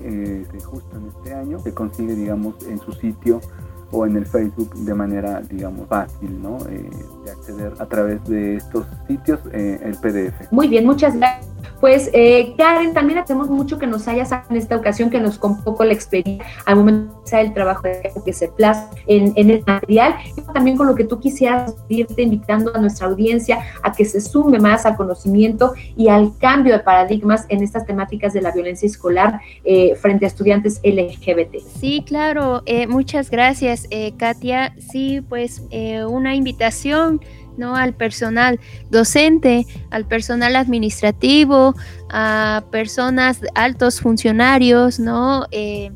justo 0.65 0.97
en 0.97 1.07
este 1.09 1.35
año, 1.35 1.61
se 1.61 1.73
consigue, 1.73 2.15
digamos, 2.15 2.55
en 2.67 2.79
su 2.79 2.93
sitio 2.93 3.41
o 3.91 4.07
en 4.07 4.17
el 4.17 4.27
Facebook 4.27 4.75
de 4.75 4.95
manera, 4.95 5.41
digamos, 5.41 5.89
fácil, 5.89 6.43
¿no? 6.43 6.59
Eh, 6.69 6.91
de 7.25 7.31
acceder 7.31 7.73
a 7.79 7.87
través 7.87 8.23
de 8.25 8.57
estos 8.57 8.87
sitios 9.07 9.41
eh, 9.53 9.81
el 9.83 9.97
PDF. 9.97 10.51
Muy 10.51 10.69
bien, 10.69 10.85
muchas 10.85 11.17
gracias. 11.17 11.56
Pues 11.81 12.11
eh, 12.13 12.55
Karen, 12.57 12.95
también 12.95 13.19
hacemos 13.19 13.49
mucho 13.49 13.79
que 13.79 13.87
nos 13.87 14.09
hayas 14.09 14.33
en 14.51 14.57
esta 14.57 14.77
ocasión, 14.77 15.11
que 15.11 15.21
nos 15.21 15.39
con 15.39 15.63
poco 15.63 15.85
la 15.85 15.93
experiencia 15.93 16.45
al 16.65 16.77
momento 16.77 17.23
de 17.31 17.41
el 17.41 17.53
trabajo 17.53 17.83
que 18.25 18.33
se 18.33 18.49
plasma 18.49 18.91
en, 19.07 19.33
el 19.37 19.63
material, 19.67 20.15
también 20.53 20.77
con 20.77 20.87
lo 20.87 20.95
que 20.95 21.05
tú 21.05 21.19
quisieras 21.19 21.75
irte 21.89 22.23
invitando 22.23 22.75
a 22.75 22.79
nuestra 22.79 23.07
audiencia 23.07 23.59
a 23.83 23.93
que 23.93 24.05
se 24.05 24.21
sume 24.21 24.59
más 24.59 24.87
al 24.87 24.97
conocimiento 24.97 25.75
y 25.97 26.09
al 26.09 26.37
cambio 26.39 26.73
de 26.73 26.81
paradigmas 26.81 27.45
en 27.49 27.63
estas 27.63 27.87
temáticas 27.87 28.33
de 28.33 28.43
la 28.43 28.51
violencia 28.53 28.87
escolar 28.87 29.41
eh, 29.65 29.95
frente 29.97 30.25
a 30.25 30.29
estudiantes 30.29 30.81
LGBT. 30.83 31.57
Sí, 31.81 32.03
claro, 32.07 32.63
eh, 32.67 32.87
muchas 32.87 33.31
gracias, 33.31 33.87
eh, 33.91 34.13
Katia. 34.17 34.75
Sí, 34.79 35.21
pues 35.29 35.63
una 36.09 36.35
invitación 36.35 37.21
¿no? 37.57 37.77
Al 37.77 37.95
personal 37.95 38.61
docente, 38.91 39.67
al 39.91 40.07
personal 40.07 40.57
administrativo, 40.57 41.75
a 42.11 42.65
personas, 42.71 43.41
altos 43.55 44.01
funcionarios, 44.01 44.99
¿no? 44.99 45.47
Eh, 45.51 45.91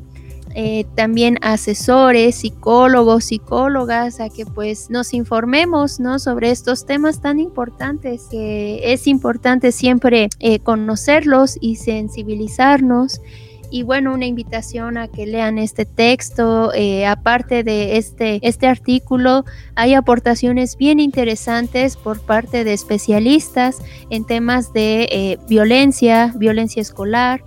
eh, 0.53 0.85
también 0.95 1.37
asesores, 1.41 2.35
psicólogos, 2.35 3.25
psicólogas, 3.25 4.19
a 4.19 4.29
que 4.29 4.45
pues 4.45 4.89
nos 4.89 5.13
informemos, 5.13 5.99
¿no? 5.99 6.19
Sobre 6.19 6.51
estos 6.51 6.85
temas 6.85 7.21
tan 7.21 7.39
importantes, 7.39 8.27
que 8.29 8.91
es 8.91 9.07
importante 9.07 9.71
siempre 9.71 10.27
eh, 10.39 10.59
conocerlos 10.59 11.57
y 11.61 11.77
sensibilizarnos 11.77 13.21
y 13.71 13.83
bueno, 13.83 14.13
una 14.13 14.25
invitación 14.25 14.97
a 14.97 15.07
que 15.07 15.25
lean 15.25 15.57
este 15.57 15.85
texto. 15.85 16.73
Eh, 16.73 17.05
aparte 17.05 17.63
de 17.63 17.97
este, 17.97 18.39
este 18.43 18.67
artículo, 18.67 19.45
hay 19.75 19.93
aportaciones 19.93 20.75
bien 20.77 20.99
interesantes 20.99 21.95
por 21.95 22.19
parte 22.19 22.65
de 22.65 22.73
especialistas 22.73 23.77
en 24.09 24.25
temas 24.25 24.73
de 24.73 25.07
eh, 25.09 25.37
violencia, 25.47 26.33
violencia 26.35 26.81
escolar. 26.81 27.41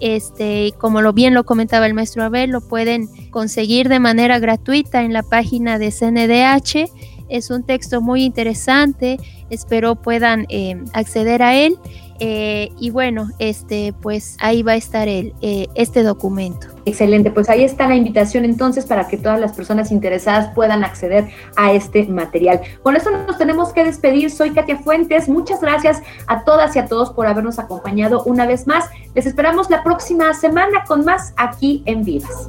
Este, 0.00 0.72
como 0.78 1.02
lo 1.02 1.12
bien 1.12 1.34
lo 1.34 1.44
comentaba 1.44 1.86
el 1.86 1.94
maestro 1.94 2.24
Abel, 2.24 2.50
lo 2.50 2.60
pueden 2.62 3.08
conseguir 3.30 3.88
de 3.88 4.00
manera 4.00 4.38
gratuita 4.38 5.02
en 5.02 5.12
la 5.12 5.22
página 5.22 5.78
de 5.78 5.90
CNDH. 5.90 6.90
Es 7.28 7.50
un 7.50 7.64
texto 7.64 8.00
muy 8.00 8.22
interesante, 8.22 9.18
espero 9.50 9.96
puedan 9.96 10.46
eh, 10.48 10.82
acceder 10.94 11.42
a 11.42 11.54
él 11.54 11.76
eh, 12.20 12.72
y 12.78 12.90
bueno, 12.90 13.28
este, 13.38 13.92
pues 14.00 14.36
ahí 14.40 14.62
va 14.62 14.72
a 14.72 14.76
estar 14.76 15.08
el, 15.08 15.34
eh, 15.42 15.68
este 15.74 16.02
documento. 16.02 16.68
Excelente, 16.84 17.30
pues 17.30 17.48
ahí 17.48 17.64
está 17.64 17.88
la 17.88 17.96
invitación 17.96 18.44
entonces 18.44 18.86
para 18.86 19.08
que 19.08 19.16
todas 19.16 19.40
las 19.40 19.52
personas 19.52 19.90
interesadas 19.90 20.52
puedan 20.54 20.84
acceder 20.84 21.28
a 21.56 21.72
este 21.72 22.04
material. 22.06 22.60
Con 22.82 22.96
eso 22.96 23.10
nos 23.10 23.38
tenemos 23.38 23.72
que 23.72 23.84
despedir. 23.84 24.30
Soy 24.30 24.50
Katia 24.50 24.78
Fuentes. 24.78 25.28
Muchas 25.28 25.60
gracias 25.60 26.02
a 26.26 26.44
todas 26.44 26.76
y 26.76 26.78
a 26.78 26.86
todos 26.86 27.10
por 27.10 27.26
habernos 27.26 27.58
acompañado 27.58 28.22
una 28.24 28.46
vez 28.46 28.66
más. 28.66 28.88
Les 29.14 29.26
esperamos 29.26 29.68
la 29.70 29.82
próxima 29.82 30.32
semana 30.34 30.84
con 30.86 31.04
más 31.04 31.32
aquí 31.36 31.82
en 31.86 32.04
Vivas. 32.04 32.48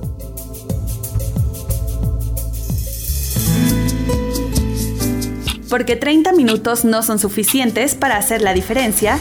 Porque 5.69 5.95
30 5.95 6.31
minutos 6.33 6.85
no 6.85 7.03
son 7.03 7.19
suficientes 7.19 7.95
para 7.95 8.17
hacer 8.17 8.41
la 8.41 8.53
diferencia 8.53 9.19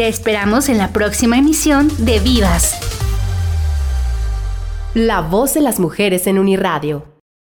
te 0.00 0.08
esperamos 0.08 0.70
en 0.70 0.78
la 0.78 0.94
próxima 0.94 1.36
emisión 1.36 1.90
de 1.98 2.20
Vivas. 2.20 2.74
La 4.94 5.20
voz 5.20 5.52
de 5.52 5.60
las 5.60 5.78
mujeres 5.78 6.26
en 6.26 6.38
Uniradio. 6.38 7.09